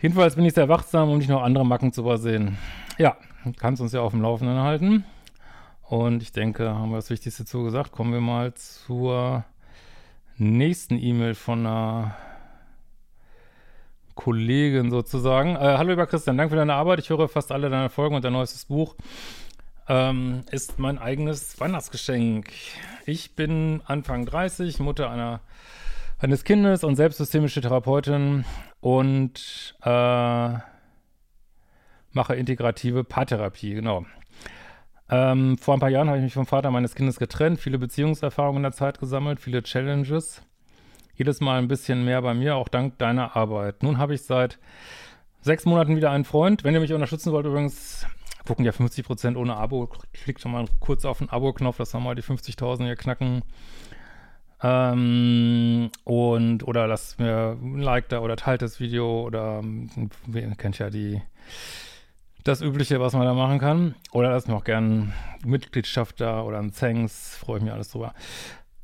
Jedenfalls 0.00 0.36
bin 0.36 0.44
ich 0.44 0.54
sehr 0.54 0.68
wachsam, 0.68 1.10
um 1.10 1.18
nicht 1.18 1.28
noch 1.28 1.42
andere 1.42 1.66
Macken 1.66 1.92
zu 1.92 2.02
übersehen. 2.02 2.56
Ja, 2.98 3.16
kannst 3.58 3.82
uns 3.82 3.92
ja 3.92 4.00
auf 4.00 4.12
dem 4.12 4.22
Laufenden 4.22 4.58
halten. 4.58 5.04
Und 5.82 6.22
ich 6.22 6.32
denke, 6.32 6.74
haben 6.74 6.90
wir 6.90 6.96
das 6.96 7.10
Wichtigste 7.10 7.44
zugesagt. 7.44 7.92
Kommen 7.92 8.12
wir 8.12 8.20
mal 8.20 8.54
zur 8.54 9.44
nächsten 10.36 10.98
E-Mail 10.98 11.34
von 11.34 11.66
einer 11.66 12.14
Kollegin 14.14 14.90
sozusagen. 14.90 15.56
Äh, 15.56 15.76
hallo 15.78 15.90
lieber 15.90 16.06
Christian, 16.06 16.36
danke 16.36 16.50
für 16.50 16.56
deine 16.56 16.74
Arbeit. 16.74 16.98
Ich 16.98 17.08
höre 17.08 17.28
fast 17.28 17.50
alle 17.50 17.70
deine 17.70 17.88
Folgen 17.88 18.14
und 18.14 18.24
dein 18.24 18.32
neuestes 18.32 18.64
Buch 18.64 18.94
ähm, 19.88 20.44
ist 20.50 20.78
mein 20.78 20.98
eigenes 20.98 21.58
Weihnachtsgeschenk. 21.60 22.50
Ich 23.06 23.34
bin 23.34 23.82
Anfang 23.86 24.26
30, 24.26 24.80
Mutter 24.80 25.10
einer, 25.10 25.40
eines 26.18 26.44
Kindes 26.44 26.84
und 26.84 26.96
selbst 26.96 27.18
systemische 27.18 27.60
Therapeutin 27.60 28.44
und 28.80 29.74
äh, 29.82 30.58
mache 32.12 32.34
integrative 32.34 33.04
Paartherapie, 33.04 33.74
genau. 33.74 34.04
Ähm, 35.10 35.56
vor 35.58 35.74
ein 35.74 35.80
paar 35.80 35.88
Jahren 35.88 36.08
habe 36.08 36.18
ich 36.18 36.24
mich 36.24 36.34
vom 36.34 36.46
Vater 36.46 36.70
meines 36.70 36.94
Kindes 36.94 37.18
getrennt, 37.18 37.60
viele 37.60 37.78
Beziehungserfahrungen 37.78 38.58
in 38.58 38.64
der 38.64 38.72
Zeit 38.72 38.98
gesammelt, 38.98 39.40
viele 39.40 39.62
Challenges 39.62 40.42
jedes 41.18 41.40
Mal 41.40 41.58
ein 41.58 41.68
bisschen 41.68 42.04
mehr 42.04 42.22
bei 42.22 42.32
mir, 42.32 42.54
auch 42.54 42.68
dank 42.68 42.96
deiner 42.98 43.36
Arbeit. 43.36 43.82
Nun 43.82 43.98
habe 43.98 44.14
ich 44.14 44.22
seit 44.22 44.58
sechs 45.40 45.64
Monaten 45.64 45.96
wieder 45.96 46.12
einen 46.12 46.24
Freund. 46.24 46.62
Wenn 46.62 46.74
ihr 46.74 46.80
mich 46.80 46.92
unterstützen 46.92 47.32
wollt, 47.32 47.44
übrigens, 47.44 48.06
gucken 48.48 48.64
ja 48.64 48.72
50% 48.72 49.36
ohne 49.36 49.56
Abo. 49.56 49.90
Klickt 50.14 50.40
schon 50.40 50.52
mal 50.52 50.64
kurz 50.80 51.04
auf 51.04 51.18
den 51.18 51.28
Abo-Knopf, 51.28 51.76
dass 51.76 51.92
wir 51.92 52.00
mal 52.00 52.14
die 52.14 52.22
50.000 52.22 52.84
hier 52.84 52.96
knacken. 52.96 53.42
Ähm, 54.62 55.90
und, 56.04 56.66
oder 56.66 56.86
lasst 56.86 57.20
mir 57.20 57.58
ein 57.62 57.78
Like 57.78 58.08
da 58.08 58.20
oder 58.20 58.36
teilt 58.36 58.62
das 58.62 58.80
Video 58.80 59.22
oder, 59.22 59.62
ihr 60.32 60.50
kennt 60.56 60.78
ja 60.78 60.88
die, 60.88 61.20
das 62.42 62.62
Übliche, 62.62 63.00
was 63.00 63.12
man 63.12 63.26
da 63.26 63.34
machen 63.34 63.58
kann. 63.58 63.94
Oder 64.12 64.30
lasst 64.30 64.48
mir 64.48 64.56
auch 64.56 64.64
gerne 64.64 65.12
Mitgliedschaft 65.44 66.18
da 66.18 66.40
oder 66.40 66.58
ein 66.58 66.72
Thanks, 66.72 67.36
freue 67.36 67.58
ich 67.58 67.64
mich 67.64 67.72
alles 67.72 67.90
drüber. 67.90 68.14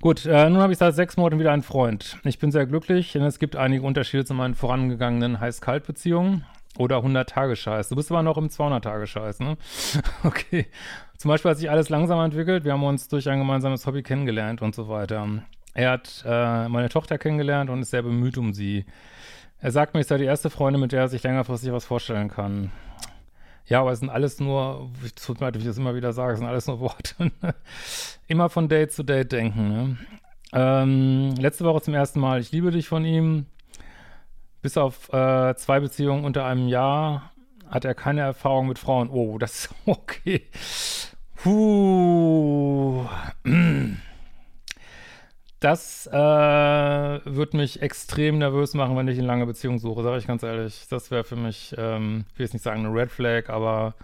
Gut, 0.02 0.26
äh, 0.26 0.50
nun 0.50 0.60
habe 0.60 0.74
ich 0.74 0.78
seit 0.78 0.94
sechs 0.94 1.16
Monaten 1.16 1.40
wieder 1.40 1.52
einen 1.52 1.62
Freund. 1.62 2.18
Ich 2.24 2.38
bin 2.38 2.52
sehr 2.52 2.66
glücklich, 2.66 3.12
denn 3.12 3.22
es 3.22 3.38
gibt 3.38 3.56
einige 3.56 3.82
Unterschiede 3.84 4.26
zu 4.26 4.34
meinen 4.34 4.54
vorangegangenen 4.54 5.40
Heiß-Kalt-Beziehungen 5.40 6.44
oder 6.78 6.98
100-Tage-Scheiß. 6.98 7.88
Du 7.88 7.96
bist 7.96 8.10
aber 8.10 8.22
noch 8.22 8.36
im 8.36 8.48
200-Tage-Scheiß, 8.48 9.40
ne? 9.40 9.56
okay. 10.24 10.66
Zum 11.16 11.28
Beispiel 11.28 11.50
hat 11.52 11.58
sich 11.58 11.70
alles 11.70 11.88
langsam 11.88 12.20
entwickelt. 12.20 12.64
Wir 12.64 12.72
haben 12.72 12.84
uns 12.84 13.08
durch 13.08 13.28
ein 13.28 13.38
gemeinsames 13.38 13.86
Hobby 13.86 14.02
kennengelernt 14.02 14.62
und 14.62 14.74
so 14.74 14.88
weiter. 14.88 15.26
Er 15.74 15.90
hat 15.90 16.24
äh, 16.26 16.68
meine 16.68 16.88
Tochter 16.88 17.18
kennengelernt 17.18 17.70
und 17.70 17.82
ist 17.82 17.90
sehr 17.90 18.02
bemüht 18.02 18.38
um 18.38 18.52
sie. 18.52 18.84
Er 19.60 19.70
sagt 19.70 19.94
mir, 19.94 20.00
ist 20.00 20.10
ja 20.10 20.18
die 20.18 20.24
erste 20.24 20.50
Freundin, 20.50 20.80
mit 20.80 20.92
der 20.92 21.02
er 21.02 21.08
sich 21.08 21.22
längerfristig 21.22 21.72
was 21.72 21.84
vorstellen 21.84 22.28
kann. 22.28 22.70
Ja, 23.66 23.80
aber 23.80 23.92
es 23.92 24.00
sind 24.00 24.10
alles 24.10 24.40
nur, 24.40 24.90
ich 25.04 25.14
tut 25.14 25.40
mir 25.40 25.46
leid, 25.46 25.54
wie 25.54 25.60
ich 25.60 25.64
das 25.64 25.78
immer 25.78 25.94
wieder 25.94 26.12
sage, 26.12 26.34
es 26.34 26.38
sind 26.38 26.48
alles 26.48 26.66
nur 26.66 26.80
Worte. 26.80 27.14
Ne? 27.42 27.54
immer 28.26 28.48
von 28.48 28.68
Date 28.68 28.92
zu 28.92 29.02
Date 29.02 29.32
denken. 29.32 29.68
Ne? 29.68 29.96
Ähm, 30.52 31.34
letzte 31.36 31.64
Woche 31.64 31.82
zum 31.82 31.94
ersten 31.94 32.20
Mal, 32.20 32.40
ich 32.40 32.52
liebe 32.52 32.70
dich 32.70 32.88
von 32.88 33.04
ihm. 33.04 33.46
Bis 34.64 34.78
auf 34.78 35.12
äh, 35.12 35.54
zwei 35.56 35.78
Beziehungen 35.78 36.24
unter 36.24 36.46
einem 36.46 36.68
Jahr 36.68 37.34
hat 37.68 37.84
er 37.84 37.94
keine 37.94 38.22
Erfahrung 38.22 38.66
mit 38.66 38.78
Frauen. 38.78 39.10
Oh, 39.10 39.36
das 39.36 39.66
ist 39.66 39.74
okay. 39.84 40.48
Puh. 41.34 43.04
Das 45.60 46.06
äh, 46.06 46.14
würde 46.14 47.58
mich 47.58 47.82
extrem 47.82 48.38
nervös 48.38 48.72
machen, 48.72 48.96
wenn 48.96 49.06
ich 49.06 49.18
eine 49.18 49.26
lange 49.26 49.44
Beziehung 49.44 49.78
suche, 49.78 50.02
sage 50.02 50.16
ich 50.16 50.26
ganz 50.26 50.42
ehrlich. 50.42 50.86
Das 50.88 51.10
wäre 51.10 51.24
für 51.24 51.36
mich, 51.36 51.74
ähm, 51.76 52.24
ich 52.32 52.38
will 52.38 52.46
jetzt 52.46 52.54
nicht 52.54 52.62
sagen 52.62 52.86
eine 52.86 52.94
Red 52.98 53.10
Flag, 53.10 53.50
aber 53.50 53.94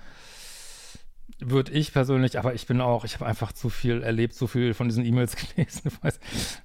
würde 1.41 1.73
ich 1.73 1.93
persönlich, 1.93 2.39
aber 2.39 2.55
ich 2.55 2.67
bin 2.67 2.81
auch, 2.81 3.05
ich 3.05 3.15
habe 3.15 3.27
einfach 3.27 3.53
zu 3.53 3.69
viel 3.69 4.03
erlebt, 4.03 4.35
zu 4.35 4.47
viel 4.47 4.75
von 4.75 4.89
diesen 4.89 5.05
E-Mails 5.05 5.37
gelesen. 5.55 5.91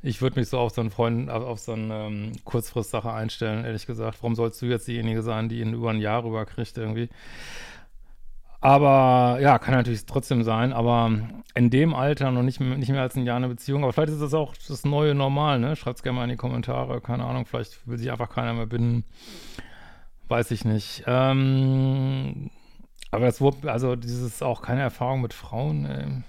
Ich 0.01 0.21
würde 0.21 0.39
mich 0.39 0.49
so 0.49 0.59
auf 0.59 0.73
so 0.73 0.81
einen 0.81 0.91
Freund, 0.91 1.29
auf 1.29 1.59
so 1.59 1.73
eine 1.73 2.07
ähm, 2.07 2.31
Kurzfristsache 2.43 3.11
einstellen, 3.11 3.65
ehrlich 3.65 3.85
gesagt. 3.85 4.17
Warum 4.21 4.35
sollst 4.35 4.61
du 4.61 4.65
jetzt 4.65 4.87
diejenige 4.87 5.21
sein, 5.21 5.49
die 5.49 5.59
ihn 5.61 5.73
über 5.73 5.91
ein 5.91 5.99
Jahr 5.99 6.23
rüberkriegt 6.23 6.77
irgendwie? 6.77 7.09
Aber 8.61 9.37
ja, 9.41 9.59
kann 9.59 9.75
natürlich 9.75 10.07
trotzdem 10.07 10.43
sein, 10.43 10.73
aber 10.73 11.11
in 11.53 11.69
dem 11.69 11.93
Alter 11.93 12.31
noch 12.31 12.41
nicht, 12.41 12.59
nicht 12.59 12.89
mehr 12.89 13.03
als 13.03 13.15
ein 13.15 13.23
Jahr 13.23 13.37
eine 13.37 13.47
Beziehung. 13.47 13.83
Aber 13.83 13.93
vielleicht 13.93 14.13
ist 14.13 14.21
das 14.21 14.33
auch 14.33 14.55
das 14.67 14.85
neue 14.85 15.13
Normal, 15.13 15.59
ne? 15.59 15.75
Schreibt 15.75 15.97
es 15.97 16.03
gerne 16.03 16.17
mal 16.17 16.23
in 16.23 16.31
die 16.31 16.35
Kommentare. 16.35 16.99
Keine 16.99 17.25
Ahnung, 17.25 17.45
vielleicht 17.45 17.87
will 17.87 17.99
sich 17.99 18.11
einfach 18.11 18.29
keiner 18.29 18.53
mehr 18.53 18.65
binden. 18.65 19.03
Weiß 20.29 20.49
ich 20.49 20.65
nicht. 20.65 21.03
Ähm, 21.05 22.49
aber 23.15 23.25
das 23.25 23.39
wurde, 23.41 23.71
also 23.71 23.95
dieses 23.95 24.41
auch 24.41 24.61
keine 24.61 24.81
Erfahrung 24.81 25.21
mit 25.21 25.33
Frauen. 25.33 25.85
Ey. 25.85 26.23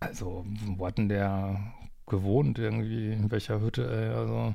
Also, 0.00 0.44
wo 0.46 0.86
hat 0.86 0.98
denn 0.98 1.08
der 1.08 1.74
gewohnt 2.06 2.58
irgendwie? 2.58 3.12
In 3.12 3.30
welcher 3.30 3.60
Hütte, 3.60 3.90
ey? 3.90 4.14
Also, 4.14 4.54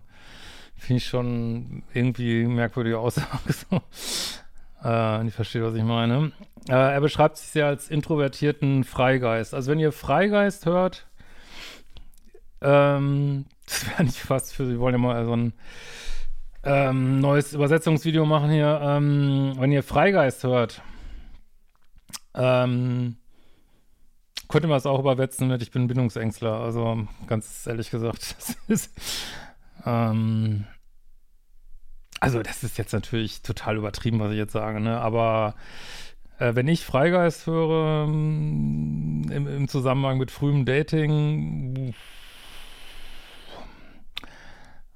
finde 0.75 0.97
ich 0.97 1.07
schon 1.07 1.83
irgendwie 1.93 2.45
merkwürdige 2.45 2.99
Aussage. 2.99 3.27
So. 3.69 3.81
Äh, 4.83 5.27
ich 5.27 5.33
verstehe, 5.33 5.63
was 5.63 5.75
ich 5.75 5.83
meine. 5.83 6.31
Äh, 6.67 6.73
er 6.73 7.01
beschreibt 7.01 7.37
sich 7.37 7.49
sehr 7.49 7.67
als 7.67 7.89
introvertierten 7.89 8.83
Freigeist. 8.83 9.53
Also, 9.53 9.71
wenn 9.71 9.79
ihr 9.79 9.91
Freigeist 9.91 10.65
hört, 10.65 11.07
ähm, 12.61 13.45
das 13.65 13.87
wäre 13.87 14.03
nicht 14.03 14.19
fast 14.19 14.53
für, 14.53 14.65
Sie 14.65 14.79
wollen 14.79 14.95
ja 14.95 14.99
mal 14.99 15.25
so 15.25 15.35
ein 15.35 15.53
ähm, 16.63 17.19
neues 17.19 17.53
Übersetzungsvideo 17.53 18.25
machen 18.25 18.51
hier. 18.51 18.79
Ähm, 18.81 19.53
wenn 19.57 19.71
ihr 19.71 19.83
Freigeist 19.83 20.43
hört, 20.43 20.81
ähm, 22.35 23.17
könnte 24.47 24.67
man 24.67 24.77
es 24.77 24.85
auch 24.85 24.99
übersetzen 24.99 25.47
mit 25.47 25.61
Ich 25.61 25.71
bin 25.71 25.87
Bindungsängstler. 25.87 26.53
Also 26.53 27.07
ganz 27.27 27.65
ehrlich 27.67 27.91
gesagt, 27.91 28.35
das 28.37 28.57
ist 28.67 28.91
ähm, 29.85 30.65
also 32.19 32.41
das 32.43 32.63
ist 32.63 32.77
jetzt 32.77 32.93
natürlich 32.93 33.41
total 33.41 33.77
übertrieben, 33.77 34.19
was 34.19 34.31
ich 34.31 34.37
jetzt 34.37 34.51
sage, 34.53 34.79
ne? 34.79 34.99
Aber 34.99 35.55
äh, 36.37 36.53
wenn 36.55 36.67
ich 36.67 36.85
Freigeist 36.85 37.47
höre 37.47 38.05
ähm, 38.07 39.25
im, 39.31 39.47
im 39.47 39.67
Zusammenhang 39.67 40.17
mit 40.17 40.31
frühem 40.31 40.65
Dating, 40.65 41.93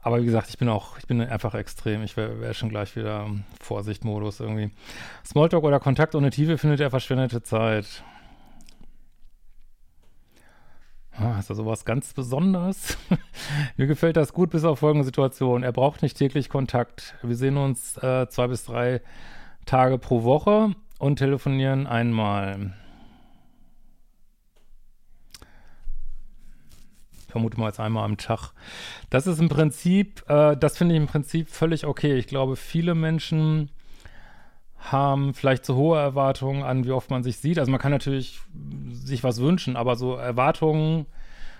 aber 0.03 0.21
wie 0.21 0.25
gesagt, 0.25 0.49
ich 0.49 0.57
bin 0.57 0.67
auch, 0.67 0.97
ich 0.97 1.07
bin 1.07 1.21
einfach 1.21 1.55
extrem. 1.55 2.03
Ich 2.03 2.17
wäre 2.17 2.41
wär 2.41 2.53
schon 2.53 2.69
gleich 2.69 2.95
wieder 2.95 3.29
Vorsichtmodus 3.61 4.41
irgendwie. 4.41 4.69
Smalltalk 5.25 5.63
oder 5.63 5.79
Kontakt 5.79 6.13
ohne 6.13 6.29
Tiefe 6.29 6.57
findet 6.57 6.81
er 6.81 6.89
verschwendete 6.89 7.41
Zeit. 7.41 8.03
Ah, 11.15 11.39
ist 11.39 11.49
da 11.49 11.55
sowas 11.55 11.85
ganz 11.85 12.13
Besonderes? 12.13 12.97
Mir 13.77 13.87
gefällt 13.87 14.17
das 14.17 14.33
gut 14.33 14.49
bis 14.49 14.65
auf 14.65 14.79
folgende 14.79 15.05
Situation. 15.05 15.63
Er 15.63 15.71
braucht 15.71 16.01
nicht 16.01 16.17
täglich 16.17 16.49
Kontakt. 16.49 17.15
Wir 17.21 17.35
sehen 17.35 17.55
uns 17.55 17.97
äh, 17.97 18.27
zwei 18.27 18.47
bis 18.47 18.65
drei 18.65 19.01
Tage 19.65 19.99
pro 19.99 20.23
Woche 20.23 20.71
und 20.99 21.17
telefonieren 21.17 21.87
einmal. 21.87 22.73
Vermute 27.33 27.59
mal 27.59 27.67
jetzt 27.67 27.79
einmal 27.79 28.05
am 28.05 28.17
Tag. 28.17 28.51
Das 29.09 29.27
ist 29.27 29.39
im 29.39 29.49
Prinzip, 29.49 30.23
äh, 30.29 30.55
das 30.55 30.77
finde 30.77 30.95
ich 30.95 31.01
im 31.01 31.07
Prinzip 31.07 31.49
völlig 31.49 31.85
okay. 31.85 32.15
Ich 32.15 32.27
glaube, 32.27 32.55
viele 32.55 32.95
Menschen 32.95 33.71
haben 34.77 35.33
vielleicht 35.33 35.65
zu 35.65 35.75
hohe 35.75 35.99
Erwartungen 35.99 36.63
an, 36.63 36.85
wie 36.85 36.91
oft 36.91 37.09
man 37.09 37.23
sich 37.23 37.37
sieht. 37.37 37.57
Also 37.57 37.71
man 37.71 37.79
kann 37.79 37.91
natürlich 37.91 38.39
sich 38.91 39.23
was 39.23 39.41
wünschen, 39.41 39.75
aber 39.75 39.95
so 39.95 40.15
Erwartungen 40.15 41.07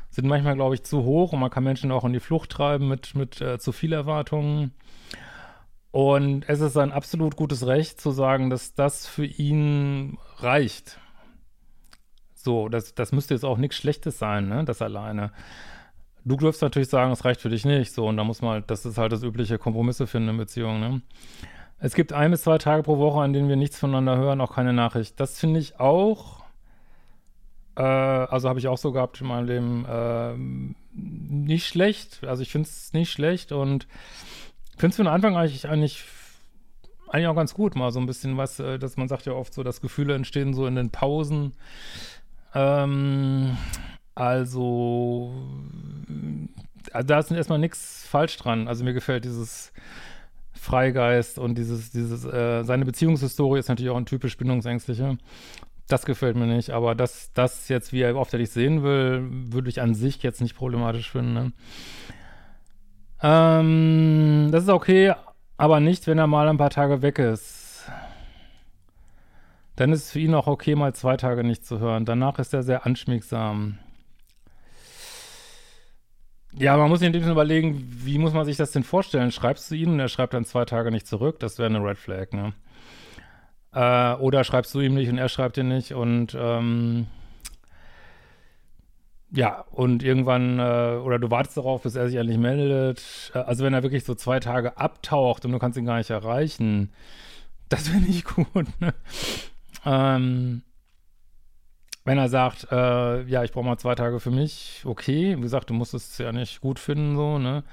sind 0.10 0.28
manchmal, 0.28 0.56
glaube 0.56 0.76
ich, 0.76 0.84
zu 0.84 1.04
hoch 1.04 1.34
und 1.34 1.40
man 1.40 1.50
kann 1.50 1.64
Menschen 1.64 1.92
auch 1.92 2.06
in 2.06 2.14
die 2.14 2.20
Flucht 2.20 2.52
treiben 2.52 2.88
mit, 2.88 3.16
mit 3.16 3.42
äh, 3.42 3.58
zu 3.58 3.72
viel 3.72 3.94
Erwartungen. 3.94 4.74
Und 5.92 6.48
es 6.48 6.60
ist 6.60 6.78
ein 6.78 6.92
absolut 6.92 7.36
gutes 7.36 7.66
Recht 7.66 8.00
zu 8.00 8.12
sagen, 8.12 8.50
dass 8.50 8.76
das 8.76 9.08
für 9.08 9.26
ihn 9.26 10.18
reicht. 10.38 11.00
So, 12.44 12.68
das, 12.68 12.94
das 12.94 13.14
müsste 13.14 13.34
jetzt 13.34 13.46
auch 13.46 13.58
nichts 13.58 13.78
Schlechtes 13.78 14.20
sein, 14.20 14.50
ne, 14.50 14.66
das 14.66 14.82
alleine. 14.82 15.32
Du 16.26 16.36
dürfst 16.36 16.62
natürlich 16.62 16.90
sagen, 16.90 17.12
es 17.12 17.24
reicht 17.24 17.40
für 17.40 17.50
dich 17.50 17.64
nicht, 17.64 17.94
so, 17.94 18.08
und 18.08 18.18
da 18.18 18.24
muss 18.24 18.42
man, 18.42 18.52
halt, 18.52 18.72
das 18.72 18.86
ist 18.86 18.98
halt 18.98 19.14
das 19.14 19.24
übliche 19.24 19.58
Kompromisse 19.58 20.08
finden 20.08 20.30
in 20.30 20.38
Beziehungen, 20.38 20.80
ne. 20.80 21.02
Es 21.80 21.96
gibt 21.96 22.14
ein 22.14 22.32
bis 22.32 22.44
zwei 22.44 22.58
Tage 22.58 22.84
pro 22.84 22.98
Woche, 22.98 23.22
an 23.22 23.34
denen 23.34 23.50
wir 23.50 23.56
nichts 23.56 23.78
voneinander 23.78 24.18
hören, 24.18 24.40
auch 24.40 24.54
keine 24.54 24.72
Nachricht. 24.74 25.20
Das 25.20 25.40
finde 25.40 25.60
ich 25.60 25.80
auch, 25.80 26.44
äh, 27.76 27.82
also 27.82 28.48
habe 28.48 28.60
ich 28.60 28.68
auch 28.68 28.78
so 28.78 28.92
gehabt 28.94 29.20
in 29.20 29.28
meinem 29.28 29.48
Leben, 29.48 29.86
äh, 29.86 30.34
nicht 30.94 31.68
schlecht. 31.68 32.24
Also 32.26 32.42
ich 32.42 32.52
finde 32.52 32.70
es 32.70 32.94
nicht 32.94 33.12
schlecht 33.12 33.52
und 33.52 33.88
finde 34.78 34.92
es 34.92 34.96
für 34.96 35.04
den 35.04 35.12
Anfang 35.12 35.36
eigentlich, 35.36 35.68
eigentlich 35.68 36.06
eigentlich 37.10 37.28
auch 37.28 37.36
ganz 37.36 37.54
gut, 37.54 37.76
mal 37.76 37.92
so 37.92 38.00
ein 38.00 38.08
bisschen 38.08 38.38
was, 38.38 38.58
dass 38.58 38.98
man 38.98 39.08
sagt 39.08 39.28
ja 39.28 39.34
oft 39.34 39.54
so, 39.54 39.62
dass 39.62 39.82
Gefühle 39.82 40.16
entstehen 40.16 40.54
so 40.56 40.66
in 40.66 40.76
den 40.76 40.90
Pausen. 40.90 41.54
Ähm, 42.54 43.58
also, 44.16 45.34
also 46.92 47.08
da 47.08 47.20
ist 47.20 47.32
erstmal 47.32 47.60
nichts 47.60 48.06
falsch 48.08 48.38
dran. 48.38 48.68
Also 48.68 48.84
mir 48.84 48.94
gefällt 48.94 49.26
dieses 49.26 49.74
Freigeist 50.54 51.40
und 51.40 51.58
dieses, 51.58 51.92
dieses, 51.92 52.26
äh, 52.26 52.64
seine 52.64 52.86
Beziehungshistorie 52.86 53.60
ist 53.60 53.70
natürlich 53.70 53.92
auch 53.92 53.98
ein 53.98 54.06
typisch 54.06 54.38
bindungsängstlicher. 54.38 55.18
Das 55.88 56.06
gefällt 56.06 56.38
mir 56.38 56.46
nicht, 56.46 56.70
aber 56.70 56.96
das, 56.96 57.32
das 57.34 57.68
jetzt, 57.68 57.92
wie 57.92 58.02
er 58.02 58.16
oft 58.16 58.32
er 58.34 58.40
dich 58.40 58.52
sehen 58.52 58.84
will, 58.84 59.28
würde 59.30 59.70
ich 59.70 59.82
an 59.82 59.96
sich 59.96 60.24
jetzt 60.24 60.42
nicht 60.42 60.56
problematisch 60.56 61.12
finden. 61.12 61.34
Ne? 61.34 61.52
Ähm, 63.22 64.50
das 64.52 64.64
ist 64.64 64.70
okay, 64.70 65.14
aber 65.58 65.80
nicht, 65.80 66.08
wenn 66.08 66.18
er 66.18 66.28
mal 66.28 66.48
ein 66.48 66.58
paar 66.58 66.70
Tage 66.70 67.02
weg 67.02 67.20
ist 67.20 67.63
dann 69.76 69.92
ist 69.92 70.06
es 70.06 70.12
für 70.12 70.20
ihn 70.20 70.36
auch 70.36 70.48
okay, 70.48 70.76
mal 70.76 70.94
zwei 70.94 71.18
Tage 71.18 71.44
nicht 71.44 71.66
zu 71.66 71.80
hören. 71.80 72.06
Danach 72.06 72.40
ist 72.40 72.54
er 72.54 72.64
sehr 72.64 72.86
anschmiegsam. 72.86 73.80
Ja, 76.56 76.78
man 76.78 76.90
muss 76.90 77.00
sich 77.00 77.08
ein 77.08 77.12
bisschen 77.14 77.32
überlegen, 77.32 77.84
wie 77.90 78.20
muss 78.20 78.34
man 78.34 78.46
sich 78.46 78.58
das 78.58 78.72
denn 78.72 78.84
vorstellen? 78.84 79.32
Schreibst 79.32 79.72
du 79.72 79.76
ihn 79.76 79.90
und 79.90 80.00
er 80.00 80.08
schreibt 80.08 80.36
dann 80.36 80.46
zwei 80.46 80.66
Tage 80.66 80.92
nicht 80.92 81.08
zurück? 81.08 81.40
Das 81.40 81.58
wäre 81.58 81.68
eine 81.68 81.84
Red 81.84 81.98
Flag, 81.98 82.32
ne? 82.32 82.54
Äh, 83.74 84.14
oder 84.22 84.44
schreibst 84.44 84.74
du 84.76 84.80
ihm 84.80 84.94
nicht 84.94 85.10
und 85.10 85.18
er 85.18 85.30
schreibt 85.30 85.58
dir 85.58 85.64
nicht 85.64 85.94
und 85.94 86.38
ähm, 86.40 87.08
ja, 89.32 89.66
und 89.72 90.04
irgendwann, 90.04 90.60
äh, 90.60 91.00
oder 91.04 91.18
du 91.18 91.32
wartest 91.32 91.58
darauf, 91.58 91.82
bis 91.82 91.96
er 91.96 92.08
sich 92.08 92.18
endlich 92.18 92.38
meldet. 92.38 93.32
Äh, 93.34 93.40
also 93.40 93.64
wenn 93.64 93.74
er 93.74 93.82
wirklich 93.82 94.04
so 94.04 94.14
zwei 94.14 94.40
Tage 94.40 94.78
abtaucht 94.78 95.46
und 95.46 95.52
du 95.54 95.60
kannst 95.60 95.78
ihn 95.78 95.86
gar 95.86 95.98
nicht 95.98 96.12
erreichen, 96.12 96.92
das 97.68 97.92
wäre 97.92 98.02
nicht 98.02 98.26
gut, 98.36 98.68
ne? 98.80 98.94
Ähm, 99.86 100.64
wenn 102.06 102.18
er 102.18 102.30
sagt, 102.30 102.68
äh, 102.72 103.24
ja, 103.24 103.44
ich 103.44 103.52
brauche 103.52 103.66
mal 103.66 103.78
zwei 103.78 103.96
Tage 103.96 104.20
für 104.20 104.32
mich, 104.32 104.84
okay. 104.86 105.38
Wie 105.38 105.42
gesagt, 105.42 105.70
du 105.70 105.74
musst 105.74 105.94
es 105.94 106.18
ja 106.18 106.32
nicht 106.32 106.62
gut 106.62 106.80
finden, 106.80 107.16
so, 107.16 107.40
ne? 107.40 107.64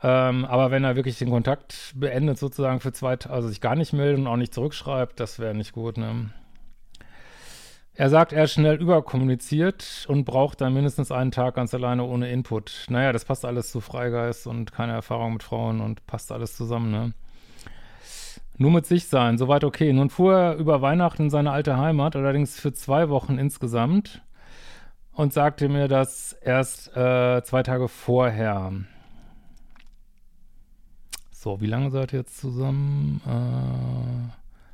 Ähm, 0.00 0.44
aber 0.44 0.70
wenn 0.70 0.84
er 0.84 0.94
wirklich 0.94 1.18
den 1.18 1.30
Kontakt 1.30 1.92
beendet, 1.96 2.38
sozusagen 2.38 2.78
für 2.80 2.92
zwei, 2.92 3.18
also 3.28 3.48
sich 3.48 3.60
gar 3.60 3.74
nicht 3.74 3.92
meldet 3.92 4.20
und 4.20 4.28
auch 4.28 4.36
nicht 4.36 4.54
zurückschreibt, 4.54 5.18
das 5.18 5.40
wäre 5.40 5.54
nicht 5.54 5.72
gut, 5.72 5.98
ne? 5.98 6.30
Er 7.94 8.10
sagt, 8.10 8.32
er 8.32 8.44
ist 8.44 8.52
schnell 8.52 8.80
überkommuniziert 8.80 10.06
und 10.08 10.24
braucht 10.24 10.60
dann 10.60 10.72
mindestens 10.72 11.10
einen 11.10 11.32
Tag 11.32 11.56
ganz 11.56 11.74
alleine 11.74 12.04
ohne 12.04 12.30
Input. 12.30 12.86
Naja, 12.88 13.12
das 13.12 13.24
passt 13.24 13.44
alles 13.44 13.72
zu 13.72 13.80
Freigeist 13.80 14.46
und 14.46 14.70
keine 14.70 14.92
Erfahrung 14.92 15.32
mit 15.32 15.42
Frauen 15.42 15.80
und 15.80 16.06
passt 16.06 16.30
alles 16.30 16.56
zusammen, 16.56 16.92
ne? 16.92 17.12
Nur 18.60 18.72
mit 18.72 18.86
sich 18.86 19.06
sein, 19.06 19.38
soweit 19.38 19.62
okay. 19.62 19.92
Nun 19.92 20.10
fuhr 20.10 20.34
er 20.34 20.56
über 20.56 20.82
Weihnachten 20.82 21.24
in 21.24 21.30
seine 21.30 21.52
alte 21.52 21.78
Heimat, 21.78 22.16
allerdings 22.16 22.58
für 22.58 22.72
zwei 22.72 23.08
Wochen 23.08 23.38
insgesamt 23.38 24.20
und 25.12 25.32
sagte 25.32 25.68
mir 25.68 25.86
das 25.86 26.32
erst 26.32 26.96
äh, 26.96 27.42
zwei 27.44 27.62
Tage 27.62 27.88
vorher. 27.88 28.72
So, 31.30 31.60
wie 31.60 31.66
lange 31.66 31.92
seid 31.92 32.12
ihr 32.12 32.20
jetzt 32.20 32.38
zusammen? 32.38 33.20
Äh, 33.24 34.32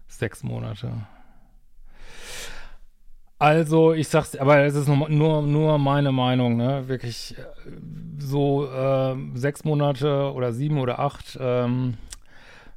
sechs 0.09 0.43
Monate. 0.43 0.91
Also, 3.39 3.93
ich 3.93 4.09
sag's, 4.09 4.35
aber 4.35 4.61
es 4.61 4.75
ist 4.75 4.89
nur, 4.89 5.11
nur, 5.11 5.43
nur 5.43 5.77
meine 5.77 6.13
Meinung, 6.13 6.57
ne? 6.57 6.89
Wirklich 6.89 7.37
äh, 7.37 7.43
so 8.17 8.67
äh, 8.67 9.15
sechs 9.35 9.65
Monate 9.65 10.33
oder 10.33 10.55
sieben 10.55 10.79
oder 10.79 11.01
acht 11.01 11.37
ähm, 11.39 11.99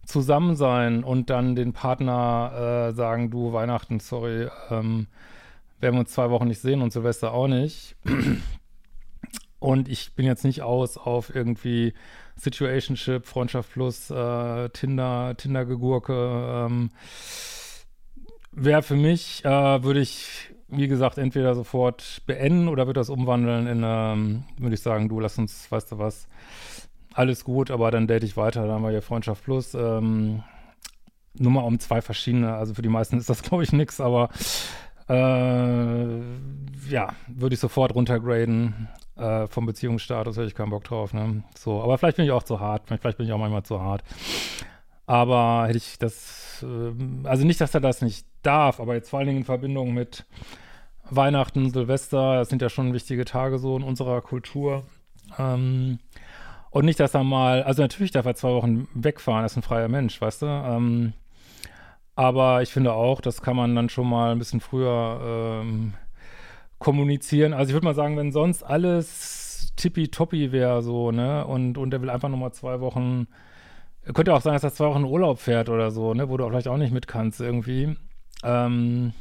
zusammen 0.07 0.55
sein 0.55 1.03
und 1.03 1.29
dann 1.29 1.55
den 1.55 1.73
Partner 1.73 2.89
äh, 2.89 2.93
sagen, 2.93 3.29
du 3.29 3.53
Weihnachten, 3.53 3.99
sorry, 3.99 4.47
ähm, 4.69 5.07
werden 5.79 5.95
wir 5.95 5.99
uns 5.99 6.11
zwei 6.11 6.29
Wochen 6.29 6.47
nicht 6.47 6.61
sehen 6.61 6.81
und 6.81 6.91
Silvester 6.91 7.33
auch 7.33 7.47
nicht. 7.47 7.95
Und 9.59 9.89
ich 9.89 10.13
bin 10.13 10.27
jetzt 10.27 10.43
nicht 10.43 10.61
aus 10.61 10.97
auf 10.97 11.33
irgendwie 11.33 11.93
Situationship, 12.35 13.25
Freundschaft 13.25 13.73
plus, 13.73 14.11
äh, 14.11 14.69
Tinder, 14.69 15.33
Tinder-Gegurke. 15.35 16.67
Ähm, 16.67 16.91
Wäre 18.51 18.83
für 18.83 18.95
mich, 18.95 19.43
äh, 19.45 19.83
würde 19.83 19.99
ich, 19.99 20.53
wie 20.67 20.87
gesagt, 20.87 21.17
entweder 21.17 21.55
sofort 21.55 22.21
beenden 22.27 22.67
oder 22.67 22.85
würde 22.85 22.99
das 22.99 23.09
umwandeln 23.09 23.67
in, 23.67 23.81
ähm, 23.83 24.43
würde 24.57 24.75
ich 24.75 24.81
sagen, 24.81 25.09
du 25.09 25.19
lass 25.19 25.37
uns, 25.39 25.71
weißt 25.71 25.91
du 25.91 25.97
was, 25.97 26.27
alles 27.17 27.43
gut, 27.43 27.71
aber 27.71 27.89
dann 27.89 28.07
date 28.07 28.23
ich 28.23 28.37
weiter, 28.37 28.61
dann 28.61 28.71
haben 28.71 28.83
wir 28.83 28.91
ja 28.91 29.01
Freundschaft 29.01 29.43
plus. 29.43 29.73
Ähm, 29.73 30.43
nur 31.33 31.51
mal 31.51 31.61
um 31.61 31.79
zwei 31.79 32.01
verschiedene, 32.01 32.53
also 32.53 32.75
für 32.75 32.83
die 32.83 32.89
meisten 32.89 33.17
ist 33.17 33.29
das, 33.29 33.41
glaube 33.47 33.63
ich, 33.63 33.73
nix, 33.73 33.99
aber 33.99 34.29
äh, 35.09 36.19
ja, 36.89 37.09
würde 37.27 37.53
ich 37.53 37.59
sofort 37.59 37.95
runtergraden. 37.95 38.87
Äh, 39.15 39.47
vom 39.47 39.65
Beziehungsstatus 39.65 40.37
hätte 40.37 40.45
ich 40.45 40.53
keinen 40.53 40.69
Bock 40.69 40.83
drauf, 40.83 41.11
ne? 41.11 41.43
So, 41.57 41.81
aber 41.81 41.97
vielleicht 41.97 42.17
bin 42.17 42.25
ich 42.25 42.31
auch 42.31 42.43
zu 42.43 42.59
hart, 42.59 42.83
vielleicht 42.85 43.17
bin 43.17 43.25
ich 43.25 43.33
auch 43.33 43.39
manchmal 43.39 43.63
zu 43.63 43.81
hart. 43.81 44.03
Aber 45.07 45.65
hätte 45.65 45.77
ich 45.77 45.97
das, 45.97 46.63
äh, 46.63 47.27
also 47.27 47.47
nicht, 47.47 47.59
dass 47.59 47.73
er 47.73 47.81
das 47.81 48.03
nicht 48.03 48.27
darf, 48.43 48.79
aber 48.79 48.93
jetzt 48.93 49.09
vor 49.09 49.17
allen 49.17 49.27
Dingen 49.27 49.39
in 49.39 49.45
Verbindung 49.45 49.91
mit 49.91 50.25
Weihnachten, 51.09 51.71
Silvester, 51.71 52.35
das 52.35 52.49
sind 52.49 52.61
ja 52.61 52.69
schon 52.69 52.93
wichtige 52.93 53.25
Tage 53.25 53.57
so 53.57 53.75
in 53.75 53.81
unserer 53.81 54.21
Kultur. 54.21 54.83
Ähm, 55.39 55.99
und 56.69 56.85
nicht, 56.85 56.99
dass 56.99 57.13
er 57.13 57.23
mal, 57.23 57.63
also 57.63 57.81
natürlich 57.81 58.11
darf 58.11 58.25
er 58.25 58.35
zwei 58.35 58.53
Wochen 58.53 58.87
wegfahren, 58.93 59.45
ist 59.45 59.55
ein 59.55 59.61
freier 59.61 59.87
Mensch, 59.87 60.19
weißt 60.21 60.41
du? 60.41 60.45
Ähm, 60.45 61.13
aber 62.15 62.61
ich 62.63 62.71
finde 62.71 62.93
auch, 62.93 63.21
das 63.21 63.41
kann 63.41 63.55
man 63.55 63.75
dann 63.75 63.89
schon 63.89 64.09
mal 64.09 64.31
ein 64.31 64.39
bisschen 64.39 64.59
früher 64.59 65.61
ähm, 65.61 65.93
kommunizieren. 66.79 67.53
Also 67.53 67.69
ich 67.69 67.73
würde 67.73 67.85
mal 67.85 67.95
sagen, 67.95 68.17
wenn 68.17 68.31
sonst 68.31 68.63
alles 68.63 69.73
tippitoppi 69.75 70.51
wäre 70.51 70.81
so, 70.81 71.11
ne, 71.11 71.45
und, 71.45 71.77
und 71.77 71.93
er 71.93 72.01
will 72.01 72.09
einfach 72.09 72.29
nochmal 72.29 72.51
zwei 72.53 72.79
Wochen, 72.81 73.27
könnte 74.13 74.33
auch 74.33 74.41
sein, 74.41 74.53
dass 74.53 74.63
er 74.63 74.73
zwei 74.73 74.87
Wochen 74.87 75.03
Urlaub 75.03 75.39
fährt 75.39 75.69
oder 75.69 75.91
so, 75.91 76.13
ne, 76.13 76.29
wo 76.29 76.37
du 76.37 76.47
vielleicht 76.49 76.67
auch 76.67 76.77
nicht 76.77 76.93
mit 76.93 77.07
kannst 77.07 77.39
irgendwie. 77.39 77.95
Ähm, 78.43 79.13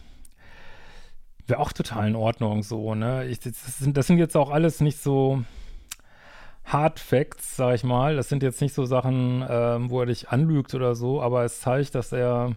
wäre 1.46 1.60
auch 1.60 1.72
total 1.72 2.08
in 2.08 2.16
Ordnung 2.16 2.62
so, 2.62 2.94
ne. 2.94 3.26
Ich, 3.26 3.40
das, 3.40 3.78
sind, 3.78 3.96
das 3.96 4.06
sind 4.06 4.18
jetzt 4.18 4.36
auch 4.36 4.50
alles 4.50 4.80
nicht 4.80 4.98
so 4.98 5.44
Hard 6.66 6.98
Facts, 6.98 7.56
sag 7.56 7.76
ich 7.76 7.84
mal. 7.84 8.16
Das 8.16 8.28
sind 8.28 8.42
jetzt 8.42 8.60
nicht 8.60 8.74
so 8.74 8.84
Sachen, 8.84 9.44
ähm, 9.48 9.90
wo 9.90 10.00
er 10.00 10.06
dich 10.06 10.30
anlügt 10.30 10.74
oder 10.74 10.94
so, 10.94 11.22
aber 11.22 11.44
es 11.44 11.60
zeigt, 11.60 11.94
dass 11.94 12.12
er 12.12 12.56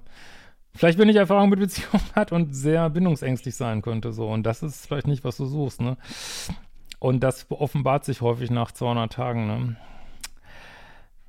vielleicht 0.74 0.98
wenig 0.98 1.16
Erfahrung 1.16 1.50
mit 1.50 1.60
Beziehungen 1.60 2.04
hat 2.16 2.32
und 2.32 2.56
sehr 2.56 2.90
bindungsängstlich 2.90 3.56
sein 3.56 3.82
könnte 3.82 4.12
so. 4.12 4.28
Und 4.28 4.44
das 4.44 4.64
ist 4.64 4.88
vielleicht 4.88 5.08
nicht, 5.08 5.24
was 5.24 5.38
du 5.38 5.46
suchst, 5.46 5.82
ne? 5.82 5.98
Und 7.00 7.22
das 7.22 7.46
offenbart 7.50 8.04
sich 8.04 8.22
häufig 8.22 8.50
nach 8.52 8.72
200 8.72 9.14
Tagen, 9.14 9.48
ne? 9.48 9.76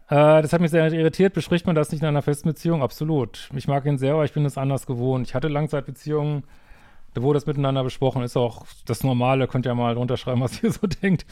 Äh, 0.08 0.42
das 0.42 0.52
hat 0.52 0.60
mich 0.60 0.70
sehr 0.70 0.92
irritiert. 0.92 1.34
Bespricht 1.34 1.66
man 1.66 1.76
das 1.76 1.92
nicht 1.92 2.00
in 2.00 2.08
einer 2.08 2.22
festen 2.22 2.48
Beziehung? 2.48 2.82
Absolut. 2.82 3.50
Ich 3.54 3.68
mag 3.68 3.84
ihn 3.86 3.98
sehr, 3.98 4.14
aber 4.14 4.24
ich 4.24 4.32
bin 4.32 4.44
es 4.44 4.58
anders 4.58 4.86
gewohnt. 4.86 5.26
Ich 5.26 5.34
hatte 5.34 5.48
Langzeitbeziehungen, 5.48 6.44
da 7.14 7.22
wurde 7.22 7.38
das 7.38 7.46
miteinander 7.46 7.82
besprochen. 7.82 8.22
Ist 8.22 8.36
auch 8.36 8.66
das 8.86 9.02
Normale. 9.02 9.48
Könnt 9.48 9.66
ihr 9.66 9.74
mal 9.74 9.94
runterschreiben, 9.94 10.40
was 10.40 10.62
ihr 10.62 10.72
so 10.72 10.86
denkt. 10.86 11.26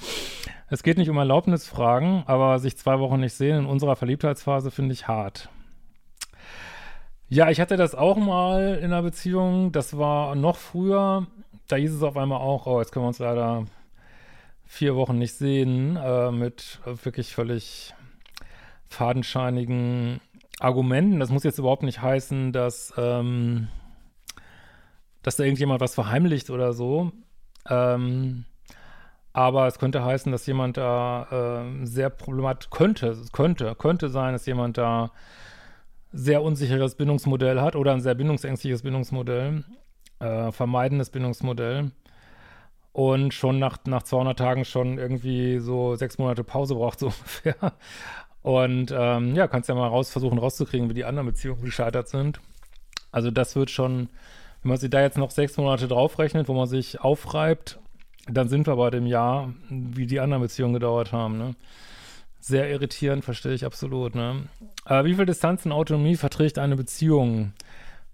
Es 0.69 0.83
geht 0.83 0.99
nicht 0.99 1.11
um 1.11 1.17
Erlaubnisfragen, 1.17 2.25
aber 2.27 2.59
sich 2.59 2.77
zwei 2.77 2.99
Wochen 2.99 3.21
nicht 3.21 3.35
sehen 3.35 3.59
in 3.59 3.67
unserer 3.67 3.97
Verliebtheitsphase 3.97 4.71
finde 4.71 4.93
ich 4.93 5.09
hart. 5.09 5.49
Ja, 7.29 7.51
ich 7.51 7.61
hatte 7.61 7.77
das 7.77 7.95
auch 7.95 8.17
mal 8.17 8.79
in 8.79 8.87
einer 8.87 9.03
Beziehung. 9.03 9.71
Das 9.73 9.99
war 9.99 10.35
noch 10.35 10.57
früher. 10.57 11.27
Da 11.69 11.77
hieß 11.77 11.93
es 11.93 12.03
auf 12.03 12.17
einmal 12.17 12.41
auch, 12.41 12.67
oh, 12.67 12.81
jetzt 12.81 12.93
können 12.93 13.05
wir 13.05 13.09
uns 13.09 13.19
leider 13.19 13.67
vier 14.65 14.97
Wochen 14.97 15.19
nicht 15.19 15.35
sehen, 15.35 15.97
äh, 15.97 16.31
mit 16.31 16.81
wirklich 16.85 17.35
völlig 17.35 17.95
fadenscheinigen 18.87 20.21
Argumenten. 20.59 21.21
Das 21.21 21.31
muss 21.31 21.45
jetzt 21.45 21.59
überhaupt 21.59 21.83
nicht 21.83 22.01
heißen, 22.01 22.53
dass, 22.53 22.93
ähm, 22.97 23.69
dass 25.29 25.37
da 25.37 25.45
irgendjemand 25.45 25.83
was 25.83 25.95
verheimlicht 25.95 26.49
oder 26.49 26.73
so. 26.73 27.13
Ähm, 27.69 28.47
aber 29.35 29.67
es 29.67 29.79
könnte 29.79 30.03
heißen, 30.03 30.33
dass 30.33 30.47
jemand 30.47 30.79
da 30.79 31.67
äh, 31.71 31.85
sehr 31.85 32.09
problematisch 32.09 32.71
könnte, 32.71 33.15
könnte, 33.31 33.75
könnte 33.75 34.09
sein, 34.09 34.33
dass 34.33 34.47
jemand 34.47 34.79
da 34.79 35.11
sehr 36.13 36.43
unsicheres 36.43 36.95
Bindungsmodell 36.95 37.61
hat 37.61 37.77
oder 37.77 37.93
ein 37.93 38.01
sehr 38.01 38.15
bindungsängstliches 38.15 38.81
Bindungsmodell, 38.81 39.65
äh, 40.21 40.51
vermeidendes 40.51 41.11
Bindungsmodell 41.11 41.91
und 42.93 43.35
schon 43.35 43.59
nach, 43.59 43.77
nach 43.85 44.05
200 44.05 44.39
Tagen 44.39 44.65
schon 44.65 44.97
irgendwie 44.97 45.59
so 45.59 45.95
sechs 45.95 46.17
Monate 46.17 46.43
Pause 46.43 46.75
braucht, 46.75 46.99
so 47.01 47.09
ungefähr. 47.09 47.75
Und 48.41 48.95
ähm, 48.97 49.35
ja, 49.37 49.47
kannst 49.47 49.69
ja 49.69 49.75
mal 49.75 49.89
raus 49.89 50.11
versuchen 50.11 50.39
rauszukriegen, 50.39 50.89
wie 50.89 50.95
die 50.95 51.05
anderen 51.05 51.27
Beziehungen 51.27 51.63
gescheitert 51.63 52.09
sind. 52.09 52.41
Also 53.13 53.31
das 53.31 53.57
wird 53.57 53.69
schon, 53.69 54.09
wenn 54.63 54.71
man 54.71 54.79
sich 54.79 54.91
da 54.91 55.01
jetzt 55.01 55.19
noch 55.19 55.31
sechs 55.31 55.57
Monate 55.57 55.89
draufrechnet, 55.89 56.49
wo 56.49 56.55
man 56.55 56.67
sich 56.67 57.01
aufreibt, 57.01 57.79
dann 58.31 58.49
sind 58.49 58.67
wir 58.67 58.77
bei 58.77 58.91
dem 58.91 59.07
Jahr, 59.07 59.53
wie 59.71 60.07
die 60.07 60.21
anderen 60.21 60.43
Beziehungen 60.43 60.75
gedauert 60.75 61.13
haben, 61.13 61.39
ne? 61.39 61.55
Sehr 62.41 62.71
irritierend, 62.71 63.25
verstehe 63.25 63.53
ich 63.53 63.65
absolut. 63.65 64.15
Ne? 64.15 64.49
Äh, 64.87 65.05
wie 65.05 65.15
viel 65.15 65.27
Distanz 65.27 65.67
und 65.67 65.73
Autonomie 65.73 66.15
verträgt 66.15 66.59
eine 66.59 66.77
Beziehung? 66.77 67.53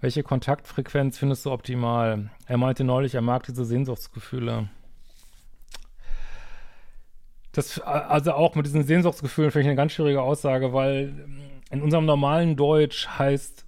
Welche 0.01 0.23
Kontaktfrequenz 0.23 1.19
findest 1.19 1.45
du 1.45 1.53
optimal? 1.53 2.31
Er 2.47 2.57
meinte 2.57 2.85
neulich, 2.85 3.15
er 3.15 3.21
mag 3.21 3.45
diese 3.45 3.65
Sehnsuchtsgefühle. 3.65 4.69
Das, 7.53 7.79
also 7.81 8.33
auch 8.33 8.55
mit 8.55 8.67
diesen 8.67 8.83
Sehnsuchtsgefühlen 8.83 9.51
finde 9.53 9.63
ich 9.63 9.69
eine 9.69 9.77
ganz 9.77 9.93
schwierige 9.93 10.23
Aussage, 10.23 10.73
weil 10.73 11.27
in 11.71 11.83
unserem 11.83 12.05
normalen 12.05 12.57
Deutsch 12.57 13.07
heißt 13.07 13.64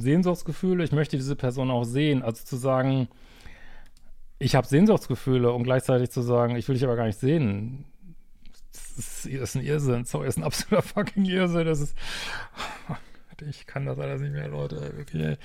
Sehnsuchtsgefühle, 0.00 0.84
ich 0.84 0.92
möchte 0.92 1.16
diese 1.16 1.36
Person 1.36 1.70
auch 1.70 1.84
sehen. 1.84 2.22
Also 2.22 2.44
zu 2.44 2.56
sagen, 2.56 3.08
ich 4.38 4.54
habe 4.54 4.66
Sehnsuchtsgefühle 4.66 5.52
und 5.52 5.64
gleichzeitig 5.64 6.10
zu 6.10 6.22
sagen, 6.22 6.56
ich 6.56 6.68
will 6.68 6.74
dich 6.74 6.84
aber 6.84 6.96
gar 6.96 7.06
nicht 7.06 7.18
sehen 7.18 7.84
das 8.98 9.24
ist, 9.24 9.26
das 9.26 9.50
ist 9.50 9.56
ein 9.56 9.64
Irrsinn. 9.64 10.04
Sorry, 10.04 10.26
das 10.26 10.36
ist 10.36 10.42
ein 10.42 10.44
absoluter 10.44 10.82
fucking 10.82 11.24
Irrsinn. 11.24 11.66
Das 11.66 11.80
ist. 11.80 11.96
Ich 13.48 13.68
kann 13.68 13.86
das 13.86 14.00
alles 14.00 14.20
nicht 14.20 14.32
mehr, 14.32 14.48
Leute. 14.48 14.80
Wirklich, 14.96 15.38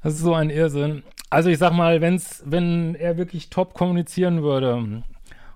Das 0.00 0.14
ist 0.14 0.20
so 0.20 0.34
ein 0.34 0.48
Irrsinn. 0.48 1.02
Also 1.28 1.50
ich 1.50 1.58
sag 1.58 1.72
mal, 1.72 2.00
wenn's, 2.00 2.44
wenn 2.46 2.94
er 2.94 3.16
wirklich 3.16 3.50
top 3.50 3.74
kommunizieren 3.74 4.44
würde 4.44 5.02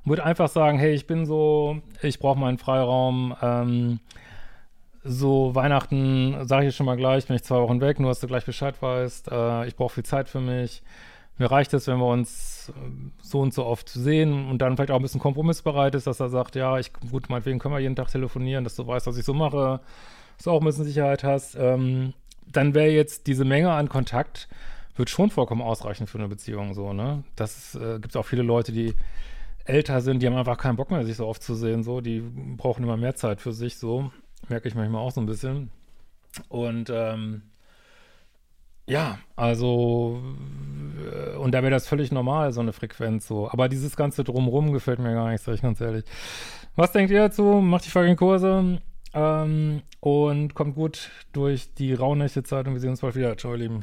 würde 0.04 0.24
einfach 0.24 0.48
sagen, 0.48 0.80
hey, 0.80 0.94
ich 0.94 1.06
bin 1.06 1.26
so, 1.26 1.80
ich 2.02 2.18
brauche 2.18 2.40
meinen 2.40 2.58
Freiraum, 2.58 3.36
ähm, 3.40 4.00
so 5.02 5.54
Weihnachten, 5.54 6.36
sage 6.46 6.68
ich 6.68 6.76
schon 6.76 6.86
mal 6.86 6.96
gleich, 6.96 7.26
bin 7.26 7.36
ich 7.36 7.42
zwei 7.42 7.60
Wochen 7.60 7.80
weg, 7.80 7.98
nur 8.00 8.10
dass 8.10 8.20
du 8.20 8.26
gleich 8.26 8.44
Bescheid 8.44 8.80
weißt, 8.80 9.30
äh, 9.30 9.66
ich 9.66 9.76
brauche 9.76 9.94
viel 9.94 10.04
Zeit 10.04 10.28
für 10.28 10.40
mich, 10.40 10.82
mir 11.38 11.50
reicht 11.50 11.72
es, 11.72 11.86
wenn 11.86 11.98
wir 11.98 12.06
uns 12.06 12.70
äh, 12.70 12.72
so 13.22 13.40
und 13.40 13.54
so 13.54 13.64
oft 13.64 13.88
sehen 13.88 14.48
und 14.48 14.58
dann 14.58 14.76
vielleicht 14.76 14.90
auch 14.90 14.96
ein 14.96 15.02
bisschen 15.02 15.20
kompromissbereit 15.20 15.94
ist, 15.94 16.06
dass 16.06 16.20
er 16.20 16.28
sagt, 16.28 16.54
ja, 16.54 16.78
ich, 16.78 16.92
gut, 16.92 17.30
meinetwegen 17.30 17.58
können 17.58 17.74
wir 17.74 17.80
jeden 17.80 17.96
Tag 17.96 18.08
telefonieren, 18.08 18.64
dass 18.64 18.76
du 18.76 18.86
weißt, 18.86 19.06
was 19.06 19.16
ich 19.16 19.24
so 19.24 19.32
mache, 19.32 19.80
dass 20.36 20.44
du 20.44 20.50
auch 20.50 20.60
ein 20.60 20.66
bisschen 20.66 20.84
Sicherheit 20.84 21.24
hast, 21.24 21.56
ähm, 21.58 22.12
dann 22.46 22.74
wäre 22.74 22.90
jetzt 22.90 23.26
diese 23.26 23.46
Menge 23.46 23.72
an 23.72 23.88
Kontakt, 23.88 24.48
wird 24.96 25.08
schon 25.08 25.30
vollkommen 25.30 25.62
ausreichen 25.62 26.06
für 26.06 26.18
eine 26.18 26.28
Beziehung, 26.28 26.74
so, 26.74 26.92
ne? 26.92 27.24
Das 27.36 27.74
äh, 27.74 27.98
gibt 28.00 28.16
auch 28.16 28.26
viele 28.26 28.42
Leute, 28.42 28.72
die 28.72 28.94
älter 29.64 30.02
sind, 30.02 30.20
die 30.20 30.26
haben 30.26 30.36
einfach 30.36 30.58
keinen 30.58 30.76
Bock 30.76 30.90
mehr, 30.90 31.04
sich 31.06 31.16
so 31.16 31.26
oft 31.26 31.42
zu 31.42 31.54
sehen, 31.54 31.82
so, 31.82 32.02
die 32.02 32.20
brauchen 32.20 32.82
immer 32.82 32.98
mehr 32.98 33.14
Zeit 33.14 33.40
für 33.40 33.52
sich, 33.52 33.78
so, 33.78 34.10
merke 34.50 34.68
ich 34.68 34.74
manchmal 34.74 35.00
auch 35.00 35.12
so 35.12 35.20
ein 35.20 35.26
bisschen. 35.26 35.70
Und, 36.48 36.90
ähm, 36.90 37.42
ja, 38.86 39.18
also 39.36 40.20
äh, 41.00 41.36
und 41.36 41.52
da 41.52 41.62
wäre 41.62 41.70
das 41.70 41.86
völlig 41.88 42.12
normal, 42.12 42.52
so 42.52 42.60
eine 42.60 42.72
Frequenz 42.72 43.26
so. 43.26 43.50
Aber 43.50 43.68
dieses 43.68 43.96
ganze 43.96 44.24
Drumrum 44.24 44.72
gefällt 44.72 44.98
mir 44.98 45.14
gar 45.14 45.30
nicht, 45.30 45.42
sag 45.42 45.54
ich 45.54 45.62
ganz 45.62 45.80
ehrlich. 45.80 46.04
Was 46.76 46.92
denkt 46.92 47.10
ihr 47.10 47.20
dazu? 47.20 47.60
Macht 47.60 47.86
die 47.86 47.90
fucking 47.90 48.16
Kurse 48.16 48.80
ähm, 49.14 49.82
und 50.00 50.54
kommt 50.54 50.74
gut 50.74 51.10
durch 51.32 51.74
die 51.74 51.94
rauhnächte 51.94 52.42
Zeit 52.42 52.66
und 52.66 52.74
wir 52.74 52.80
sehen 52.80 52.90
uns 52.90 53.00
bald 53.00 53.16
wieder. 53.16 53.36
Ciao, 53.36 53.52
ihr 53.52 53.58
Lieben. 53.58 53.82